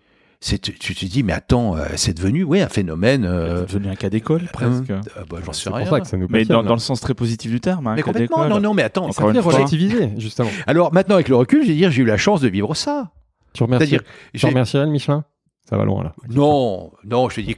C'est, 0.46 0.58
tu, 0.58 0.74
tu 0.74 0.94
te 0.94 1.06
dis, 1.06 1.22
mais 1.22 1.32
attends, 1.32 1.74
euh, 1.74 1.86
c'est 1.96 2.12
devenu, 2.12 2.44
oui, 2.44 2.60
un 2.60 2.68
phénomène. 2.68 3.24
euh, 3.24 3.60
C'est 3.66 3.76
devenu 3.78 3.88
un 3.92 3.94
cas 3.96 4.10
d'école 4.10 4.42
presque. 4.52 4.90
euh, 4.90 5.00
bah, 5.30 5.38
j'en 5.42 5.54
sais 5.54 5.62
C'est 5.64 5.70
pour 5.70 5.78
rien. 5.78 5.88
ça 5.88 6.00
que 6.00 6.06
ça 6.06 6.18
nous 6.18 6.26
Mais 6.28 6.44
dans, 6.44 6.62
dans 6.62 6.74
le 6.74 6.80
sens 6.80 7.00
très 7.00 7.14
positif 7.14 7.50
du 7.50 7.60
terme. 7.62 7.86
Un 7.86 7.94
mais 7.94 8.02
cas 8.02 8.12
complètement, 8.12 8.46
non, 8.46 8.60
non, 8.60 8.74
mais 8.74 8.82
attends. 8.82 9.04
Encore 9.04 9.14
Ça 9.14 9.28
une 9.28 9.34
fait 9.36 9.40
fois. 9.42 9.54
relativiser, 9.54 10.10
justement. 10.18 10.50
Alors 10.66 10.92
maintenant, 10.92 11.14
avec 11.14 11.28
le 11.30 11.36
recul, 11.36 11.62
je 11.62 11.68
vais 11.68 11.74
dire, 11.74 11.90
j'ai 11.90 12.02
eu 12.02 12.04
la 12.04 12.18
chance 12.18 12.42
de 12.42 12.48
vivre 12.48 12.74
ça. 12.76 13.10
Tu 13.54 13.62
remercies, 13.62 13.86
C'est-à-dire, 13.88 14.02
tu 14.34 14.38
j'ai- 14.40 14.48
remercierais 14.48 14.84
le 14.84 14.90
Michelin? 14.90 15.24
Ça 15.66 15.78
va 15.78 15.84
loin, 15.86 16.04
là. 16.04 16.14
non, 16.28 16.92
non, 17.04 17.30
je 17.30 17.36
te 17.36 17.40
dis 17.40 17.56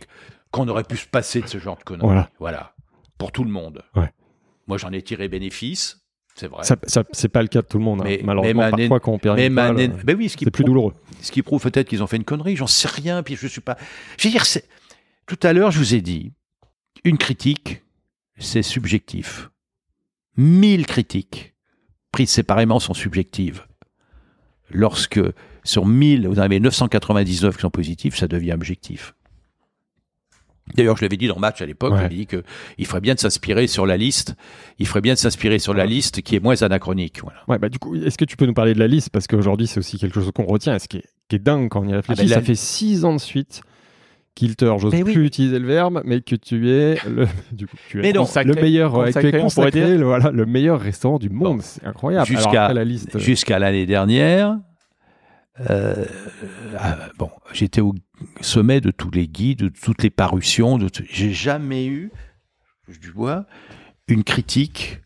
qu'on 0.53 0.69
aurait 0.69 0.85
pu 0.85 0.97
se 0.97 1.09
passer 1.09 1.41
de 1.41 1.49
ce 1.49 1.59
genre 1.59 1.77
de 1.79 1.83
conneries. 1.83 2.07
Voilà. 2.07 2.31
Voilà. 2.39 2.73
Pour 3.19 3.33
tout 3.33 3.43
le 3.43 3.51
monde. 3.51 3.83
Ouais. 3.97 4.13
Moi, 4.69 4.79
j'en 4.79 4.93
ai 4.93 5.03
tiré 5.03 5.27
bénéfice, 5.27 6.06
c'est 6.37 6.47
vrai. 6.49 6.63
Ça, 6.65 6.77
ça- 6.85 7.05
c'est 7.13 7.29
pas 7.29 7.43
le 7.43 7.49
cas 7.49 7.63
de 7.63 7.67
tout 7.67 7.79
le 7.79 7.85
monde. 7.85 8.03
hein. 8.03 8.05
Malheureusement, 8.25 8.63
parfois, 8.89 9.01
quand 9.01 9.13
on 9.13 9.19
perd 9.19 9.37
mais 9.37 9.47
une 9.47 9.55
naine- 9.55 9.93
euh, 9.93 10.03
ben 10.05 10.17
oui, 10.17 10.29
ce 10.29 10.37
qui 10.37 10.45
c'est 10.45 10.51
plus 10.51 10.63
prouve- 10.65 10.75
douloureux. 10.75 10.95
Ce 11.23 11.33
qui 11.33 11.43
prouve 11.43 11.63
peut-être 11.63 11.89
qu'ils 11.89 12.03
ont 12.03 12.07
fait 12.07 12.17
une 12.19 12.25
connerie, 12.25 12.57
j'en 12.57 12.67
sais 12.67 12.89
rien, 12.89 13.23
puis 13.23 13.37
je 13.37 13.47
suis 13.47 13.61
pas. 13.61 13.77
Je 14.19 14.29
veux 14.29 14.33
dire, 14.33 14.45
c'est- 14.47 14.69
tout 15.27 15.39
à 15.43 15.53
l'heure, 15.53 15.71
je 15.71 15.79
vous 15.79 15.95
ai 15.95 16.01
dit, 16.01 16.33
une 17.05 17.19
critique, 17.19 17.83
c'est 18.39 18.63
subjectif. 18.63 19.51
Mille 20.37 20.87
critiques, 20.87 21.55
prises 22.13 22.31
séparément, 22.31 22.79
sont 22.81 22.95
subjectives. 22.95 23.63
Lorsque 24.71 25.21
sur 25.65 25.87
1000, 25.87 26.29
vous 26.29 26.39
en 26.39 26.43
avez 26.43 26.61
999 26.61 27.57
qui 27.57 27.63
sont 27.63 27.71
positifs, 27.71 28.17
ça 28.17 28.29
devient 28.29 28.53
objectif. 28.53 29.15
D'ailleurs, 30.75 30.97
je 30.97 31.03
l'avais 31.03 31.17
dit 31.17 31.29
dans 31.29 31.39
Match 31.39 31.63
à 31.63 31.67
l'époque, 31.67 31.93
Ouais. 31.93 32.01
j'avais 32.01 32.15
dit 32.17 32.27
qu'il 32.27 32.87
ferait 32.87 33.01
bien 33.01 33.15
de 33.15 33.21
s'inspirer 33.21 33.67
sur 33.69 33.87
la 33.87 33.97
liste, 33.97 34.35
il 34.79 34.87
ferait 34.87 35.01
bien 35.01 35.15
de 35.15 35.19
s'inspirer 35.19 35.59
sur 35.61 35.75
la 35.75 35.87
liste 35.87 36.23
qui 36.23 36.35
est 36.35 36.41
moins 36.41 36.61
anachronique. 36.63 37.21
Voilà. 37.23 37.39
Ouais, 37.49 37.59
bah, 37.59 37.69
du 37.69 37.79
coup, 37.79 37.95
est-ce 37.95 38.19
que 38.19 38.25
tu 38.25 38.37
peux 38.37 38.47
nous 38.47 38.55
parler 38.55 38.75
de 38.75 38.81
la 38.81 38.89
liste? 38.89 39.11
Parce 39.11 39.27
qu'aujourd'hui, 39.29 39.69
c'est 39.69 39.79
aussi 39.79 39.97
quelque 39.99 40.15
chose 40.21 40.31
qu'on 40.35 40.45
retient, 40.45 40.75
et 40.75 40.79
ce 40.81 40.89
qui 40.89 40.97
est, 40.99 41.05
qui 41.29 41.37
est 41.37 41.39
dingue 41.39 41.69
quand 41.69 41.83
on 41.85 41.89
y 41.89 41.95
réfléchit. 41.95 42.23
ben, 42.23 42.29
la- 42.29 42.35
Ça 42.37 42.43
fait 42.43 42.55
six 42.57 43.05
ans 43.05 43.15
de 43.15 43.21
suite 43.21 43.63
Kilter, 44.35 44.75
j'ose 44.79 44.93
oui. 44.93 45.03
plus 45.05 45.25
utiliser 45.25 45.59
le 45.59 45.67
verbe, 45.67 46.03
mais 46.05 46.21
que 46.21 46.35
tu 46.37 46.69
es 46.71 46.99
le, 47.09 47.27
du 47.53 47.67
coup, 47.67 47.77
tu 47.89 48.05
es 48.05 48.13
non, 48.13 48.27
le 48.45 48.55
meilleur, 48.55 48.93
ouais, 48.99 49.07
Consacré, 49.07 49.31
tu 49.31 49.37
es 49.39 49.41
consacré, 49.41 49.97
le, 49.97 50.05
voilà, 50.05 50.31
le 50.31 50.45
meilleur 50.45 50.79
restaurant 50.79 51.19
du 51.19 51.31
monde. 51.31 51.63
C'est 51.63 51.83
incroyable. 51.87 52.27
Jusqu'à- 52.27 52.73
la 52.75 52.85
liste. 52.85 53.19
Jusqu'à 53.19 53.59
l'année 53.59 53.87
dernière, 53.87 54.59
euh, 55.71 56.05
ah, 56.79 56.99
bon, 57.19 57.31
j'étais 57.55 57.81
au 57.81 57.95
sommet 58.41 58.81
de 58.81 58.91
tous 58.91 59.11
les 59.11 59.29
guides, 59.29 59.59
de 59.59 59.69
toutes 59.69 60.03
les 60.03 60.11
parutions. 60.11 60.79
J'ai 61.11 61.33
jamais 61.33 61.87
eu, 61.87 62.11
je 62.89 62.99
du 62.99 63.13
bois, 63.13 63.47
une 64.09 64.25
critique 64.25 65.01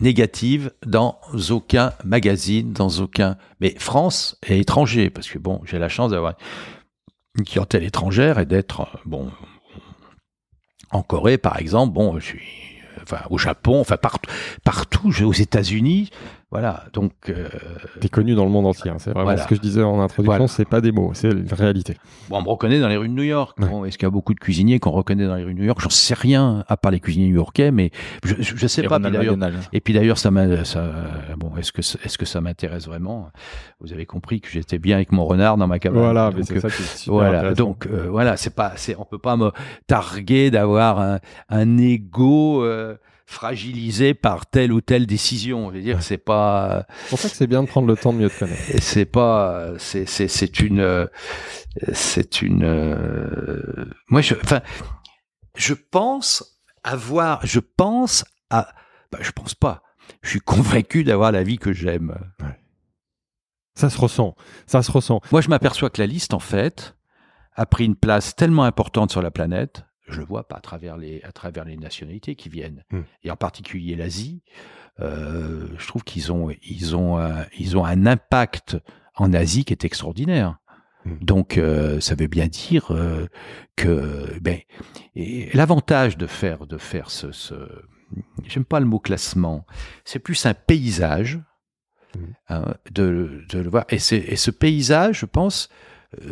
négative 0.00 0.72
dans 0.84 1.18
aucun 1.50 1.92
magazine, 2.04 2.72
dans 2.72 2.88
aucun. 3.00 3.36
Mais 3.60 3.74
France 3.78 4.38
et 4.46 4.58
étranger, 4.58 5.10
parce 5.10 5.28
que 5.28 5.38
bon, 5.38 5.60
j'ai 5.64 5.78
la 5.78 5.88
chance 5.88 6.10
d'avoir 6.10 6.34
une 7.38 7.44
clientèle 7.44 7.84
étrangère 7.84 8.38
et 8.38 8.46
d'être 8.46 8.80
euh, 8.80 8.98
bon 9.04 9.30
en 10.90 11.02
Corée, 11.02 11.38
par 11.38 11.58
exemple. 11.58 11.92
Bon, 11.92 12.18
je 12.18 12.24
suis 12.24 12.42
enfin 13.02 13.20
au 13.30 13.38
Japon, 13.38 13.80
enfin 13.80 13.96
partout, 13.96 14.30
partout, 14.64 15.12
aux 15.22 15.32
États-Unis. 15.32 16.10
Voilà, 16.56 16.84
donc 16.94 17.12
euh, 17.28 17.48
T'es 18.00 18.08
connu 18.08 18.34
dans 18.34 18.44
le 18.46 18.50
monde 18.50 18.64
entier. 18.64 18.90
hein. 18.90 18.96
C'est 18.98 19.10
vraiment 19.10 19.24
Voilà. 19.24 19.42
ce 19.42 19.46
que 19.46 19.54
je 19.54 19.60
disais 19.60 19.82
en 19.82 20.00
introduction. 20.00 20.24
Voilà. 20.38 20.48
C'est 20.48 20.64
pas 20.64 20.80
des 20.80 20.90
mots, 20.90 21.10
c'est 21.12 21.30
une 21.30 21.46
réalité. 21.52 21.98
bon, 22.30 22.38
on 22.38 22.42
me 22.42 22.48
reconnaît 22.48 22.80
dans 22.80 22.88
les 22.88 22.96
rues 22.96 23.08
de 23.08 23.12
New 23.12 23.24
York. 23.24 23.58
Ouais. 23.60 23.68
Bon, 23.68 23.84
Est-ce 23.84 23.98
qu'il 23.98 24.06
y 24.06 24.08
a 24.08 24.10
beaucoup 24.10 24.32
de 24.32 24.40
cuisiniers 24.40 24.78
qu'on 24.78 24.90
reconnaît 24.90 25.26
dans 25.26 25.34
les 25.34 25.44
rues 25.44 25.52
de 25.52 25.58
New 25.58 25.66
York? 25.66 25.78
J'en 25.82 25.90
sais 25.90 26.14
rien, 26.14 26.64
à 26.66 26.78
part 26.78 26.92
les 26.92 27.00
cuisiniers 27.00 27.28
new-yorkais, 27.28 27.70
mais 27.72 27.90
je, 28.24 28.36
je, 28.38 28.56
je 28.56 28.66
sais 28.66 28.82
Et 28.84 28.88
pas. 28.88 28.98
Et 29.74 29.80
puis 29.80 29.92
d'ailleurs, 29.92 30.16
ça 30.16 30.30
m'a, 30.30 30.64
ça, 30.64 30.90
bon, 31.36 31.52
est-ce 31.58 31.72
que, 31.72 31.80
est-ce 31.82 32.16
que 32.16 32.24
ça 32.24 32.40
m'intéresse 32.40 32.86
vraiment? 32.86 33.28
Vous 33.80 33.92
avez 33.92 34.06
compris 34.06 34.40
que 34.40 34.48
j'étais 34.48 34.78
bien 34.78 34.96
avec 34.96 35.12
mon 35.12 35.26
renard 35.26 35.58
dans 35.58 35.66
ma 35.66 35.78
cabane. 35.78 36.00
Voilà, 36.00 36.30
Donc, 36.30 36.38
mais 36.38 36.44
c'est 36.44 36.60
ça 36.60 36.70
qui 36.70 36.82
est 36.82 36.96
super 36.96 37.12
Voilà, 37.14 37.52
donc 37.54 37.86
euh, 37.86 38.06
voilà, 38.10 38.38
c'est 38.38 38.54
pas, 38.54 38.72
c'est, 38.76 38.96
on 38.98 39.04
peut 39.04 39.18
pas 39.18 39.36
me 39.36 39.50
targuer 39.86 40.50
d'avoir 40.50 41.00
un, 41.00 41.18
un 41.50 41.76
ego 41.78 42.64
euh, 42.64 42.96
fragilisé 43.26 44.14
par 44.14 44.46
telle 44.46 44.72
ou 44.72 44.80
telle 44.80 45.06
décision. 45.06 45.70
Je 45.70 45.76
veux 45.76 45.82
dire, 45.82 46.02
c'est 46.02 46.18
pas, 46.18 46.86
C'est 47.02 47.10
pour 47.10 47.18
ça 47.18 47.28
que 47.28 47.36
c'est 47.36 47.46
bien 47.46 47.62
de 47.62 47.68
prendre 47.68 47.88
le 47.88 47.96
temps 47.96 48.12
de 48.12 48.18
mieux 48.18 48.30
te 48.30 48.38
connaître. 48.38 48.62
c'est 48.80 49.04
pas, 49.04 49.72
c'est, 49.78 50.06
c'est, 50.06 50.28
c'est 50.28 50.60
une, 50.60 51.08
c'est 51.92 52.40
une. 52.42 53.92
moi, 54.08 54.20
je, 54.20 54.34
enfin, 54.34 54.62
je 55.56 55.74
pense 55.74 56.60
avoir, 56.84 57.44
je 57.44 57.60
pense 57.60 58.24
à, 58.50 58.68
bah, 59.10 59.18
je 59.20 59.32
pense 59.32 59.54
pas. 59.54 59.82
Je 60.22 60.30
suis 60.30 60.40
convaincu 60.40 61.04
d'avoir 61.04 61.32
la 61.32 61.42
vie 61.42 61.58
que 61.58 61.72
j'aime. 61.72 62.16
Ça 63.74 63.90
se 63.90 63.98
ressent. 63.98 64.34
Ça 64.66 64.82
se 64.82 64.90
ressent. 64.90 65.20
Moi, 65.32 65.40
je 65.40 65.48
m'aperçois 65.48 65.90
que 65.90 66.00
la 66.00 66.06
liste, 66.06 66.32
en 66.32 66.38
fait, 66.38 66.96
a 67.54 67.66
pris 67.66 67.84
une 67.84 67.96
place 67.96 68.34
tellement 68.36 68.64
importante 68.64 69.10
sur 69.10 69.22
la 69.22 69.30
planète. 69.30 69.84
Je 70.08 70.20
le 70.20 70.26
vois 70.26 70.46
pas 70.46 70.56
à 70.56 70.60
travers 70.60 70.96
les, 70.96 71.20
à 71.22 71.32
travers 71.32 71.64
les 71.64 71.76
nationalités 71.76 72.34
qui 72.36 72.48
viennent, 72.48 72.84
Hmm. 72.90 73.02
et 73.24 73.30
en 73.30 73.36
particulier 73.36 73.96
l'Asie. 73.96 74.42
Euh, 75.00 75.68
je 75.78 75.86
trouve 75.86 76.04
qu'ils 76.04 76.32
ont, 76.32 76.50
ils 76.62 76.96
ont, 76.96 77.18
un, 77.18 77.44
ils 77.58 77.76
ont 77.76 77.84
un 77.84 78.06
impact 78.06 78.78
en 79.14 79.32
Asie 79.34 79.64
qui 79.64 79.72
est 79.74 79.84
extraordinaire. 79.84 80.58
Hmm. 81.04 81.16
Donc, 81.20 81.58
euh, 81.58 82.00
ça 82.00 82.14
veut 82.14 82.28
bien 82.28 82.46
dire 82.46 82.90
euh, 82.92 83.26
que, 83.76 84.38
ben, 84.40 84.60
l'avantage 85.54 86.16
de 86.16 86.26
faire, 86.26 86.66
de 86.66 86.78
faire 86.78 87.10
ce, 87.10 87.32
ce 87.32 87.54
j'aime 88.46 88.64
pas 88.64 88.80
le 88.80 88.86
mot 88.86 89.00
classement, 89.00 89.66
c'est 90.04 90.18
plus 90.20 90.46
un 90.46 90.54
paysage 90.54 91.40
Hmm. 92.14 92.32
hein, 92.48 92.74
de, 92.92 93.42
de 93.50 93.58
le 93.58 93.68
voir. 93.68 93.84
Et, 93.90 93.98
ce 93.98 94.50
paysage, 94.50 95.20
je 95.20 95.26
pense, 95.26 95.68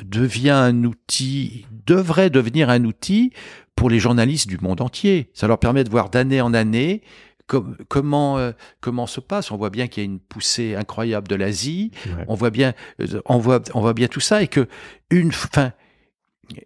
devient 0.04 0.50
un 0.50 0.84
outil, 0.84 1.66
devrait 1.86 2.30
devenir 2.30 2.70
un 2.70 2.84
outil 2.84 3.32
pour 3.76 3.90
les 3.90 3.98
journalistes 3.98 4.48
du 4.48 4.58
monde 4.58 4.80
entier. 4.80 5.30
Ça 5.34 5.46
leur 5.46 5.58
permet 5.58 5.84
de 5.84 5.90
voir 5.90 6.10
d'année 6.10 6.40
en 6.40 6.54
année 6.54 7.02
com- 7.46 7.76
comment 7.88 8.38
euh, 8.38 8.52
comment 8.80 9.06
se 9.06 9.20
passe. 9.20 9.50
On 9.50 9.56
voit 9.56 9.70
bien 9.70 9.88
qu'il 9.88 10.02
y 10.02 10.06
a 10.06 10.10
une 10.10 10.20
poussée 10.20 10.74
incroyable 10.74 11.28
de 11.28 11.34
l'Asie. 11.34 11.90
Ouais. 12.06 12.24
On 12.28 12.34
voit 12.34 12.50
bien, 12.50 12.72
euh, 13.00 13.20
on 13.26 13.38
voit, 13.38 13.60
on 13.74 13.80
voit 13.80 13.94
bien 13.94 14.06
tout 14.08 14.20
ça 14.20 14.42
et 14.42 14.48
que 14.48 14.68
une, 15.10 15.32
fin, 15.32 15.72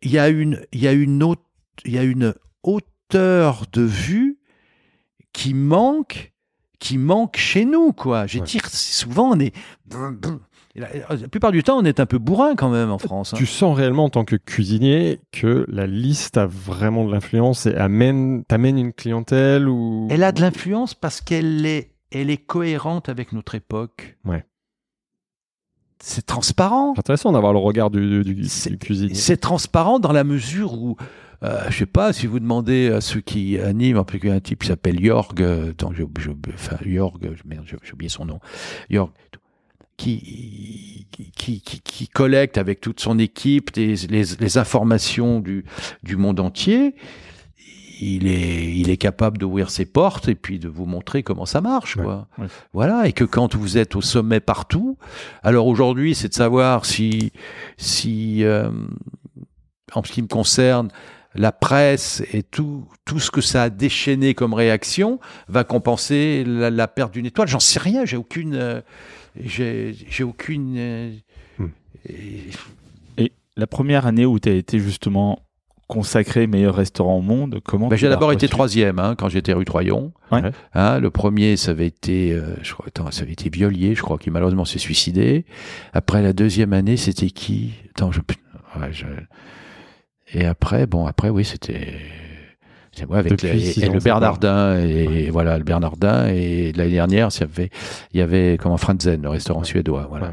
il 0.03 0.11
y 0.11 0.19
a 0.19 0.29
une, 0.29 0.65
il 0.73 0.81
y 0.81 0.89
a 0.89 0.93
une 0.93 1.35
il 1.85 1.93
y 1.93 1.99
a 1.99 2.03
une 2.03 2.35
hauteur 2.63 3.65
de 3.73 3.83
vue 3.83 4.39
qui 5.33 5.55
manque, 5.55 6.33
qui 6.81 6.99
manque 6.99 7.37
chez 7.37 7.65
nous, 7.65 7.93
quoi. 7.93 8.27
Je 8.27 8.35
veux 8.39 8.41
Ouais. 8.43 8.47
dire, 8.49 8.67
souvent 8.69 9.31
on 9.35 9.41
est, 9.41 9.55
la, 10.75 10.89
la 11.17 11.29
plupart 11.29 11.51
du 11.53 11.63
temps 11.63 11.79
on 11.79 11.85
est 11.85 11.99
un 12.01 12.07
peu 12.07 12.19
bourrin 12.19 12.55
quand 12.57 12.69
même 12.71 12.91
en 12.91 12.99
France. 12.99 13.35
hein. 13.35 13.37
Tu 13.37 13.47
sens 13.47 13.77
réellement 13.77 14.05
en 14.05 14.11
tant 14.11 14.25
que 14.25 14.37
cuisinier 14.37 15.21
que 15.33 15.65
la 15.69 15.87
liste 15.87 16.37
a 16.37 16.47
vraiment 16.47 17.05
de 17.07 17.13
l'influence 17.13 17.67
et 17.67 17.75
amène, 17.75 18.45
t'amène 18.45 18.79
une 18.79 18.93
clientèle 18.93 19.69
ou. 19.69 20.07
Elle 20.11 20.23
a 20.25 20.33
de 20.33 20.41
l'influence 20.41 20.95
parce 20.95 21.21
qu'elle 21.21 21.65
est, 21.67 21.93
elle 22.13 22.31
est 22.31 22.37
cohérente 22.39 23.09
avec 23.09 23.33
notre 23.33 23.55
époque. 23.55 24.17
Ouais. 24.25 24.45
C'est 26.01 26.25
transparent. 26.27 26.93
C'est 26.95 27.01
intéressant 27.01 27.33
d'avoir 27.33 27.53
le 27.53 27.59
regard 27.59 27.91
du, 27.91 28.23
du, 28.23 28.35
du 28.35 28.45
C'est- 28.49 28.77
cuisinier. 28.79 29.15
C'est 29.15 29.37
transparent 29.39 29.99
dans 29.99 30.13
la 30.13 30.23
mesure 30.23 30.75
où, 30.75 30.97
euh, 31.43 31.63
je 31.71 31.77
sais 31.79 31.87
pas, 31.87 32.13
si 32.13 32.29
vous 32.29 32.39
demandez 32.39 32.89
à 32.93 33.01
ceux 33.01 33.21
qui 33.21 33.59
animent, 33.59 33.99
en 33.99 34.05
particulier 34.05 34.33
un 34.33 34.39
type 34.41 34.61
qui 34.63 34.69
s'appelle 34.69 35.05
Jorg, 35.05 35.43
euh, 35.43 35.73
enfin 36.55 36.77
Jorg, 36.87 37.19
merde, 37.45 37.65
j'ai 37.83 37.93
oublié 37.93 38.09
son 38.09 38.27
nom, 38.27 38.39
Jorg, 38.91 39.11
qui, 39.99 41.07
qui, 41.37 41.61
qui, 41.61 41.81
qui 41.81 42.09
collecte 42.09 42.57
avec 42.57 42.81
toute 42.81 43.01
son 43.01 43.19
équipe 43.19 43.71
les, 43.77 43.95
les, 44.09 44.25
les 44.41 44.57
informations 44.59 45.41
du, 45.41 45.65
du 46.03 46.17
monde 46.17 46.41
entier, 46.41 46.95
il 48.01 48.29
est, 48.29 48.77
il 48.77 48.91
est 48.91 48.97
capable 48.97 49.39
d'ouvrir 49.39 49.71
ses 49.71 49.85
portes 49.85 50.29
et 50.29 50.37
puis 50.37 50.61
de 50.61 50.69
vous 50.69 50.87
montrer 50.87 51.25
comment 51.25 51.47
ça 51.47 51.61
marche, 51.61 51.97
Ouais. 51.97 52.05
quoi. 52.05 52.29
Ouais. 52.39 52.47
Voilà. 52.73 53.09
Et 53.09 53.13
que 53.13 53.25
quand 53.25 53.57
vous 53.57 53.77
êtes 53.77 53.97
au 53.97 54.01
sommet 54.01 54.39
partout, 54.39 54.97
alors 55.43 55.67
aujourd'hui, 55.67 56.15
c'est 56.15 56.29
de 56.29 56.35
savoir 56.35 56.85
si, 56.85 57.33
si, 57.77 58.45
euh, 58.45 58.71
en 59.95 60.05
ce 60.05 60.13
qui 60.13 60.23
me 60.23 60.29
concerne, 60.29 60.91
la 61.35 61.51
presse 61.53 62.23
et 62.33 62.43
tout, 62.45 62.87
tout 63.05 63.19
ce 63.21 63.31
que 63.33 63.41
ça 63.41 63.65
a 63.65 63.71
déchaîné 63.71 64.33
comme 64.35 64.55
réaction 64.55 65.19
va 65.49 65.65
compenser 65.65 66.45
la, 66.47 66.71
la 66.71 66.87
perte 66.89 67.13
d'une 67.13 67.27
étoile. 67.27 67.49
J'en 67.49 67.61
sais 67.61 67.79
rien. 67.81 68.05
J'ai 68.05 68.17
aucune, 68.17 68.55
euh, 68.55 68.81
j'ai, 69.45 69.95
j'ai 70.09 70.25
aucune. 70.25 70.75
euh, 70.77 71.11
Hmm. 71.59 71.69
et- 72.09 72.45
Et 73.25 73.33
la 73.57 73.67
première 73.67 74.07
année 74.07 74.27
où 74.27 74.39
tu 74.39 74.49
as 74.49 74.53
été 74.53 74.79
justement 74.79 75.41
consacré 75.89 76.47
meilleur 76.47 76.75
restaurant 76.75 77.17
au 77.17 77.23
monde, 77.23 77.61
comment 77.65 77.89
Ben, 77.89 77.97
j'ai 77.97 78.09
d'abord 78.11 78.31
été 78.33 78.47
troisième 78.47 78.99
hein, 78.99 79.15
quand 79.17 79.29
j'étais 79.31 79.55
rue 79.55 79.65
Troyon. 79.65 80.13
Ouais. 80.31 80.43
Hein, 80.75 81.01
le 81.01 81.11
premier, 81.11 81.57
ça 81.57 81.71
avait 81.71 81.87
été, 81.87 82.33
euh, 82.33 82.55
je 82.63 82.75
crois, 82.75 82.85
attends, 82.89 83.11
ça 83.11 83.23
avait 83.23 83.33
été 83.33 83.49
Violier, 83.49 83.95
je 83.95 84.03
crois, 84.03 84.19
qui 84.19 84.31
malheureusement 84.31 84.67
s'est 84.67 84.79
suicidé. 84.79 85.47
Après 85.95 86.21
la 86.23 86.33
deuxième 86.35 86.75
année, 86.75 86.97
c'était 86.99 87.31
qui? 87.31 87.73
Attends, 87.95 88.13
je, 88.13 88.21
ouais, 88.79 88.93
je- 88.93 89.07
Et 90.35 90.45
après, 90.45 90.87
bon, 90.87 91.07
après, 91.07 91.31
oui, 91.31 91.45
c'était. 91.45 91.95
C'est 92.99 93.07
moi 93.09 93.19
avec 93.19 93.41
les- 93.43 93.79
et 93.79 93.89
le 93.89 93.99
Bernardin 94.01 94.79
et 94.79 95.31
voilà 95.31 95.57
le 95.59 95.65
Bernardin 95.65 96.27
et 96.29 96.73
l'année 96.73 96.91
dernière, 96.93 97.29
il 97.35 97.41
y 97.41 97.45
avait, 97.45 97.71
il 98.13 98.19
y 98.19 98.23
avait 98.23 98.57
comment 98.61 98.77
Franzen, 98.77 99.23
le 99.23 99.29
restaurant 99.29 99.63
suédois, 99.65 100.07
voilà. 100.09 100.27
Ouais. 100.29 100.33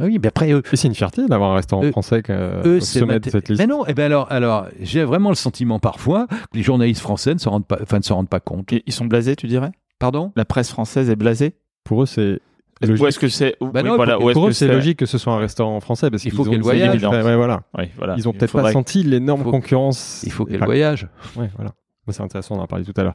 Ah 0.00 0.04
Oui, 0.06 0.18
mais 0.20 0.26
après 0.28 0.50
eux, 0.52 0.62
Et 0.72 0.76
c'est 0.76 0.88
une 0.88 0.94
fierté 0.94 1.24
d'avoir 1.28 1.52
un 1.52 1.54
restaurant 1.54 1.84
Eux- 1.84 1.92
français 1.92 2.20
que, 2.22 2.32
eux, 2.32 2.76
au 2.78 2.80
c'est 2.80 2.98
sommet 2.98 3.20
de 3.20 3.30
cette 3.30 3.48
liste. 3.48 3.60
Mais 3.60 3.66
non, 3.68 3.84
eh 3.86 3.94
ben 3.94 4.04
alors, 4.06 4.26
alors, 4.30 4.66
j'ai 4.80 5.04
vraiment 5.04 5.28
le 5.28 5.36
sentiment 5.36 5.78
parfois 5.78 6.26
que 6.26 6.34
les 6.56 6.62
journalistes 6.62 7.00
français 7.00 7.32
ne 7.34 7.38
se 7.38 7.48
rendent 7.48 7.66
pas, 7.66 7.78
enfin, 7.80 7.98
ne 7.98 8.02
se 8.02 8.12
rendent 8.12 8.28
pas 8.28 8.40
compte. 8.40 8.72
Et 8.72 8.82
Ils 8.86 8.92
sont 8.92 9.04
blasés, 9.04 9.36
tu 9.36 9.46
dirais? 9.46 9.70
Pardon? 10.00 10.32
La 10.34 10.44
presse 10.44 10.68
française 10.70 11.10
est 11.10 11.16
blasée? 11.16 11.54
Pour 11.84 12.02
eux, 12.02 12.06
c'est 12.06 12.40
Ou 12.82 12.86
logique. 12.88 13.06
est-ce 13.06 13.18
que 13.20 13.28
c'est 13.28 13.54
Bah 13.60 13.82
oui, 13.84 13.90
voilà, 13.94 14.16
pour- 14.18 14.48
eux, 14.48 14.52
c'est 14.52 14.66
logique 14.66 14.98
que 14.98 15.06
ce 15.06 15.16
soit 15.16 15.32
un 15.32 15.38
restaurant 15.38 15.78
français 15.78 16.10
parce 16.10 16.24
Il 16.24 16.30
qu'ils 16.32 16.36
faut 16.36 16.48
ont 16.48 16.50
qu'elle 16.50 16.60
voyage. 16.62 17.04
Ouais, 17.04 17.36
voilà. 17.36 17.62
Oui, 17.78 17.84
voilà. 17.96 18.14
Ils 18.18 18.28
ont 18.28 18.32
peut-être 18.32 18.52
pas 18.52 18.72
senti 18.72 19.04
l'énorme 19.04 19.44
concurrence. 19.44 20.22
Il 20.26 20.32
faut 20.32 20.44
qu'elle 20.44 20.56
Enfin, 20.56 20.64
voyage. 20.64 21.06
Ouais, 21.36 21.48
voilà. 21.54 21.70
C'est 22.12 22.22
intéressant, 22.22 22.56
on 22.56 22.60
en 22.60 22.64
a 22.64 22.66
parlé 22.66 22.84
tout 22.84 22.92
à 22.96 23.02
l'heure. 23.02 23.14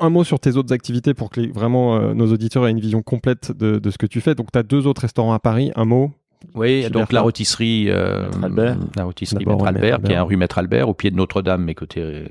Un 0.00 0.08
mot 0.08 0.24
sur 0.24 0.40
tes 0.40 0.56
autres 0.56 0.72
activités 0.72 1.12
pour 1.12 1.28
que 1.28 1.52
vraiment 1.52 1.96
euh, 1.96 2.14
nos 2.14 2.32
auditeurs 2.32 2.66
aient 2.66 2.70
une 2.70 2.80
vision 2.80 3.02
complète 3.02 3.52
de, 3.52 3.78
de 3.78 3.90
ce 3.90 3.98
que 3.98 4.06
tu 4.06 4.20
fais. 4.20 4.34
Donc, 4.34 4.50
tu 4.50 4.58
as 4.58 4.62
deux 4.62 4.86
autres 4.86 5.02
restaurants 5.02 5.34
à 5.34 5.38
Paris. 5.38 5.70
Un 5.76 5.84
mot 5.84 6.12
Oui, 6.54 6.88
donc 6.90 7.12
la 7.12 7.20
rôtisserie, 7.22 7.86
euh, 7.88 8.24
Maître 8.26 8.44
Albert. 8.44 8.76
la 8.96 9.04
rôtisserie 9.04 9.46
Maître 9.46 9.66
Albert, 9.66 10.02
qui 10.02 10.12
est 10.12 10.16
un 10.16 10.22
rue 10.22 10.36
Maître 10.36 10.58
Albert, 10.58 10.88
au 10.88 10.94
pied 10.94 11.10
de 11.10 11.16
Notre-Dame, 11.16 11.64
mais 11.64 11.74
côté 11.74 12.24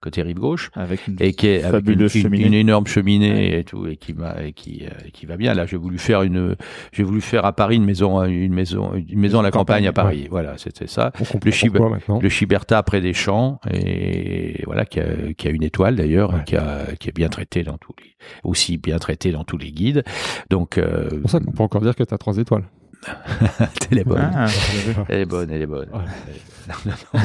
côté 0.00 0.22
rive 0.22 0.38
gauche, 0.38 0.70
Avec 0.74 1.06
une 1.08 1.16
et 1.20 1.32
qui 1.32 1.46
est 1.48 1.62
avec 1.64 1.86
une, 1.88 2.08
cheminée. 2.08 2.60
énorme 2.60 2.86
cheminée 2.86 3.58
et 3.58 3.64
tout, 3.64 3.86
et 3.86 3.96
qui 3.96 4.12
m'a 4.14 4.42
et 4.44 4.52
qui 4.52 4.84
euh, 4.84 5.08
qui 5.12 5.26
va 5.26 5.36
bien. 5.36 5.54
Là, 5.54 5.66
j'ai 5.66 5.76
voulu 5.76 5.98
faire 5.98 6.22
une, 6.22 6.56
j'ai 6.92 7.02
voulu 7.02 7.20
faire 7.20 7.44
à 7.44 7.52
Paris 7.52 7.76
une 7.76 7.84
maison, 7.84 8.22
une 8.24 8.52
maison, 8.54 8.92
une 8.94 9.18
maison 9.20 9.40
à 9.40 9.42
la 9.42 9.50
campagne 9.50 9.86
à 9.86 9.92
Paris. 9.92 10.26
Voilà, 10.30 10.54
c'était 10.58 10.86
ça. 10.86 11.12
Le 11.18 11.50
Chib- 11.50 12.28
Chiberta 12.28 12.82
près 12.82 13.00
des 13.00 13.12
champs 13.12 13.60
et 13.72 14.62
voilà 14.66 14.84
qui 14.84 15.00
a, 15.00 15.06
qui 15.36 15.48
a 15.48 15.50
une 15.50 15.62
étoile 15.62 15.96
d'ailleurs, 15.96 16.32
Ouais. 16.34 16.44
qui 16.46 16.56
a 16.56 16.86
qui 16.98 17.08
est 17.08 17.12
bien 17.16 17.28
traité 17.28 17.62
dans 17.62 17.78
tous 17.78 17.94
les 18.02 18.10
aussi 18.44 18.78
bien 18.78 18.98
traité 18.98 19.32
dans 19.32 19.44
tous 19.44 19.58
les 19.58 19.72
guides. 19.72 20.04
Donc 20.50 20.78
euh, 20.78 21.08
C'est 21.10 21.20
pour 21.20 21.30
ça 21.30 21.40
qu'on 21.40 21.52
peut 21.52 21.62
encore 21.62 21.80
dire 21.82 21.94
que 21.96 22.04
tu 22.04 22.14
as 22.14 22.18
trois 22.18 22.36
étoiles. 22.38 22.64
elle 23.90 23.98
est 23.98 24.04
bonne. 24.04 24.30
Ah. 24.34 24.46
Elle 25.08 25.20
est 25.20 25.24
bonne, 25.26 25.50
elle 25.50 25.62
est 25.62 25.66
bonne. 25.66 25.88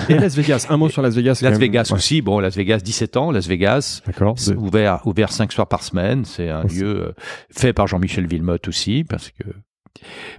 Et 0.10 0.16
Las 0.18 0.36
Vegas, 0.36 0.66
un 0.70 0.78
mot 0.78 0.90
sur 0.90 1.02
Las 1.02 1.16
Vegas. 1.16 1.40
Las 1.42 1.52
même- 1.52 1.60
Vegas 1.60 1.88
Ouais, 1.92 1.98
aussi, 1.98 2.22
bon, 2.22 2.40
Las 2.40 2.56
Vegas, 2.56 2.80
17 2.80 3.18
ans, 3.18 3.32
Las 3.32 3.48
Vegas, 3.48 4.02
De- 4.20 4.56
ouvert, 4.56 5.06
ouvert 5.06 5.32
cinq 5.32 5.52
soirs 5.52 5.68
par 5.68 5.84
semaine. 5.84 6.26
C'est 6.26 6.50
un 6.50 6.64
Aussi. 6.66 6.80
lieu 6.80 6.88
euh, 7.10 7.12
fait 7.56 7.74
par 7.74 7.88
Jean-Michel 7.88 8.26
Villemotte 8.28 8.68
aussi, 8.68 9.04
parce 9.04 9.30
que 9.30 9.46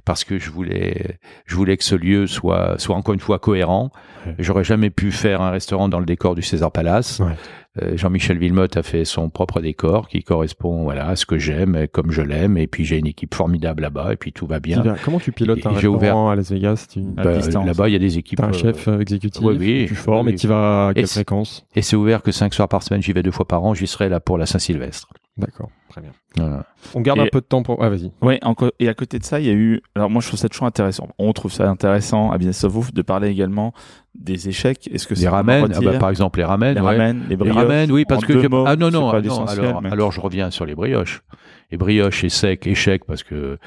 parce 0.04 0.24
que 0.24 0.38
je 0.38 0.50
voulais 0.50 1.18
je 1.46 1.54
voulais 1.54 1.76
que 1.76 1.84
ce 1.84 1.94
lieu 1.94 2.26
soit 2.26 2.78
soit 2.78 2.96
encore 2.96 3.14
une 3.14 3.20
fois 3.20 3.38
cohérent. 3.38 3.90
Ouais. 4.26 4.34
J'aurais 4.38 4.64
jamais 4.64 4.90
pu 4.90 5.12
faire 5.12 5.40
un 5.40 5.50
restaurant 5.50 5.88
dans 5.88 6.00
le 6.00 6.06
décor 6.06 6.34
du 6.34 6.42
César 6.42 6.72
Palace. 6.72 7.20
Ouais. 7.20 7.34
Euh, 7.82 7.96
Jean-Michel 7.96 8.38
Villemotte 8.38 8.76
a 8.76 8.82
fait 8.82 9.04
son 9.04 9.28
propre 9.28 9.60
décor 9.60 10.08
qui 10.08 10.22
correspond 10.22 10.84
voilà 10.84 11.08
à 11.08 11.16
ce 11.16 11.26
que 11.26 11.38
j'aime, 11.38 11.76
et 11.76 11.88
comme 11.88 12.10
je 12.10 12.22
l'aime. 12.22 12.56
Et 12.56 12.66
puis 12.66 12.84
j'ai 12.84 12.98
une 12.98 13.06
équipe 13.06 13.34
formidable 13.34 13.82
là-bas, 13.82 14.12
et 14.12 14.16
puis 14.16 14.32
tout 14.32 14.46
va 14.46 14.58
bien. 14.60 14.82
Comment 15.04 15.20
tu 15.20 15.32
pilotes 15.32 15.64
un 15.66 15.72
Et 15.72 15.80
j'ai 15.80 15.88
restaurant 15.88 16.30
à 16.30 16.36
Las 16.36 16.50
Vegas? 16.50 16.86
Bah. 16.96 17.24
Là-bas, 17.64 17.88
il 17.88 17.92
y 17.92 17.96
a 17.96 18.00
des 18.00 18.18
équipes. 18.18 18.38
T'as 18.38 18.46
un 18.46 18.50
euh, 18.50 18.52
chef 18.52 18.88
euh, 18.88 19.00
exécutif, 19.00 19.42
oui, 19.44 19.56
oui, 19.58 19.84
tu 19.86 19.94
formes 19.94 20.26
oui. 20.26 20.34
et 20.34 20.36
tu 20.36 20.46
vas 20.46 20.88
à 20.88 20.94
quelle 20.94 21.04
Et 21.04 21.06
fréquence? 21.06 21.66
Et 21.74 21.82
c'est 21.82 21.96
ouvert 21.96 22.22
que 22.22 22.32
cinq 22.32 22.54
soirs 22.54 22.68
par 22.68 22.82
semaine. 22.82 23.02
J'y 23.02 23.12
vais 23.12 23.22
deux 23.22 23.30
fois 23.30 23.46
par 23.46 23.62
an. 23.62 23.74
J'y 23.74 23.86
serai 23.86 24.08
là 24.08 24.20
pour 24.20 24.38
la 24.38 24.46
Saint-Sylvestre. 24.46 25.08
D'accord, 25.38 25.70
très 25.88 26.00
bien. 26.00 26.10
Voilà. 26.36 26.66
On 26.94 27.00
garde 27.00 27.18
Et- 27.20 27.22
un 27.22 27.26
peu 27.30 27.40
de 27.40 27.46
temps 27.46 27.62
pour. 27.62 27.82
Ah, 27.82 27.88
vas-y. 27.88 28.10
Ouais, 28.22 28.38
encore- 28.42 28.72
et 28.80 28.88
à 28.88 28.94
côté 28.94 29.18
de 29.20 29.24
ça, 29.24 29.38
il 29.38 29.46
y 29.46 29.50
a 29.50 29.52
eu. 29.52 29.80
Alors 29.94 30.10
moi, 30.10 30.20
je 30.20 30.26
trouve 30.26 30.40
ça 30.40 30.48
toujours 30.48 30.66
intéressant. 30.66 31.08
On 31.18 31.32
trouve 31.32 31.52
ça 31.52 31.68
intéressant 31.70 32.30
à 32.32 32.38
Business 32.38 32.64
of 32.64 32.72
Wolf 32.72 32.92
de 32.92 33.02
parler 33.02 33.28
également 33.28 33.72
des 34.18 34.48
échecs. 34.48 34.88
Est-ce 34.92 35.06
que 35.06 35.14
c'est 35.14 35.22
Les 35.22 35.28
ramen, 35.28 35.60
vraiment 35.66 35.80
ah 35.88 35.92
bah, 35.92 35.98
par 35.98 36.10
exemple 36.10 36.40
les 36.40 36.44
ramen, 36.44 36.74
les 36.74 36.80
ouais. 36.80 36.86
ramen, 36.86 37.20
les 37.22 37.28
Les 37.30 37.36
brioches 37.36 37.56
ramen, 37.56 37.92
oui, 37.92 38.04
parce 38.04 38.24
que 38.24 38.46
mots, 38.48 38.64
ah 38.66 38.74
non 38.74 38.90
non, 38.90 39.10
ah, 39.10 39.20
non, 39.22 39.44
alors, 39.46 39.82
mais- 39.82 39.90
alors 39.92 40.10
je 40.12 40.20
reviens 40.20 40.50
sur 40.50 40.66
les 40.66 40.74
brioches. 40.74 41.22
Les 41.70 41.76
brioches 41.76 42.24
et 42.24 42.30
sec, 42.30 42.66
échec 42.66 43.04
parce 43.04 43.22
que 43.22 43.58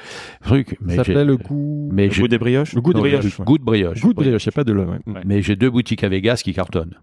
truc. 0.44 0.70
Ça 0.70 0.76
Mais 0.82 0.96
s'appelait 0.96 1.14
j'ai 1.14 1.24
le 1.24 1.36
goût. 1.38 1.88
mais 1.92 2.08
le 2.08 2.14
goût 2.20 2.28
des 2.28 2.38
brioches. 2.38 2.74
Le 2.74 2.80
goût 2.80 2.92
des 2.92 3.00
brioches. 3.00 3.40
goût 3.40 3.58
de 3.58 3.64
brioche. 3.64 4.00
Goût 4.00 4.08
de 4.12 4.14
brioche, 4.16 4.44
il 4.44 4.48
n'y 4.48 4.52
a 4.52 4.56
pas 4.56 4.64
de 4.64 4.72
le. 4.72 4.84
ouais. 4.84 4.98
Ouais. 5.06 5.20
Mais 5.24 5.40
j'ai 5.40 5.56
deux 5.56 5.70
boutiques 5.70 6.02
à 6.04 6.08
Vegas 6.08 6.42
qui 6.44 6.52
cartonnent. 6.52 6.96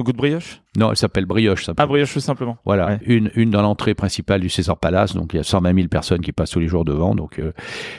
Goût 0.00 0.12
de 0.12 0.16
brioche? 0.16 0.60
Non, 0.76 0.90
elle 0.90 0.96
s'appelle 0.96 1.24
brioche. 1.24 1.70
Ah, 1.76 1.86
brioche 1.86 2.12
tout 2.12 2.20
simplement. 2.20 2.58
Voilà, 2.64 2.86
Ouais. 2.88 2.98
une, 3.06 3.30
une 3.36 3.50
dans 3.50 3.62
l'entrée 3.62 3.94
principale 3.94 4.40
du 4.40 4.48
César 4.48 4.76
Palace, 4.76 5.14
donc 5.14 5.32
il 5.32 5.36
y 5.36 5.40
a 5.40 5.44
120 5.44 5.74
000 5.74 5.88
personnes 5.88 6.20
qui 6.20 6.32
passent 6.32 6.50
tous 6.50 6.60
les 6.60 6.66
jours 6.66 6.84
devant, 6.84 7.14
donc 7.14 7.38
euh, 7.38 7.52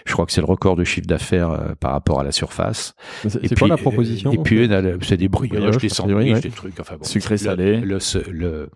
je 0.05 0.13
crois 0.13 0.25
que 0.25 0.31
c'est 0.31 0.41
le 0.41 0.45
record 0.47 0.75
de 0.75 0.83
chiffre 0.83 1.07
d'affaires 1.07 1.49
euh, 1.51 1.73
par 1.79 1.91
rapport 1.93 2.19
à 2.19 2.23
la 2.23 2.31
surface. 2.31 2.93
C'est 3.23 3.27
Et 3.43 3.47
c'est 3.47 3.55
puis, 3.55 3.55
quoi 3.55 3.67
la 3.69 3.77
proposition 3.77 4.31
Et 4.33 4.37
puis, 4.37 4.69
c'est 5.01 5.17
des 5.17 5.29
brioches, 5.29 5.77
des 5.77 5.89
sandwichs, 5.89 6.33
ouais. 6.33 6.41
des 6.41 6.49
trucs, 6.49 6.79
enfin 6.79 6.95
bon. 6.97 7.03
Sucré, 7.05 7.35
Le- 7.35 7.37
salé. 7.39 7.77
Le, 7.79 7.97
le- 8.31 8.69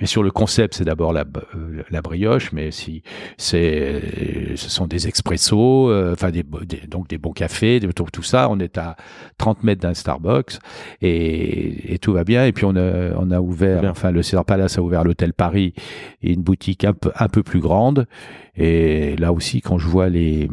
et 0.00 0.06
sur 0.06 0.22
le 0.22 0.30
concept, 0.30 0.74
c'est 0.74 0.84
d'abord 0.84 1.12
la, 1.12 1.24
euh, 1.56 1.82
la 1.90 2.00
brioche, 2.00 2.52
mais 2.52 2.70
si 2.70 3.02
c'est, 3.38 4.54
ce 4.54 4.70
sont 4.70 4.86
des 4.86 5.08
expressos, 5.08 5.90
euh, 5.90 6.12
enfin 6.12 6.30
des, 6.30 6.44
donc 6.86 7.08
des 7.08 7.18
bons 7.18 7.32
cafés, 7.32 7.80
des- 7.80 7.92
tout, 7.92 8.06
tout 8.12 8.22
ça. 8.22 8.48
On 8.50 8.60
est 8.60 8.78
à 8.78 8.94
30 9.38 9.64
mètres 9.64 9.80
d'un 9.80 9.94
Starbucks 9.94 10.58
et, 11.02 11.94
et 11.94 11.98
tout 11.98 12.12
va 12.12 12.22
bien. 12.22 12.44
Et 12.46 12.52
puis 12.52 12.64
on 12.66 12.76
a, 12.76 13.14
on 13.16 13.30
a 13.32 13.40
ouvert, 13.40 13.80
Bien. 13.80 13.90
enfin 13.90 14.12
le 14.12 14.22
César 14.22 14.44
Palace 14.44 14.78
a 14.78 14.82
ouvert 14.82 15.02
l'hôtel 15.02 15.32
Paris 15.32 15.74
et 16.22 16.32
une 16.34 16.42
boutique 16.42 16.84
un 16.84 16.92
peu, 16.92 17.10
un 17.16 17.28
peu 17.28 17.42
plus 17.42 17.60
grande. 17.60 18.06
Et 18.54 19.16
là 19.16 19.32
aussi, 19.32 19.60
quand 19.60 19.78
je 19.78 19.88
vois 19.88 20.08
les, 20.08 20.48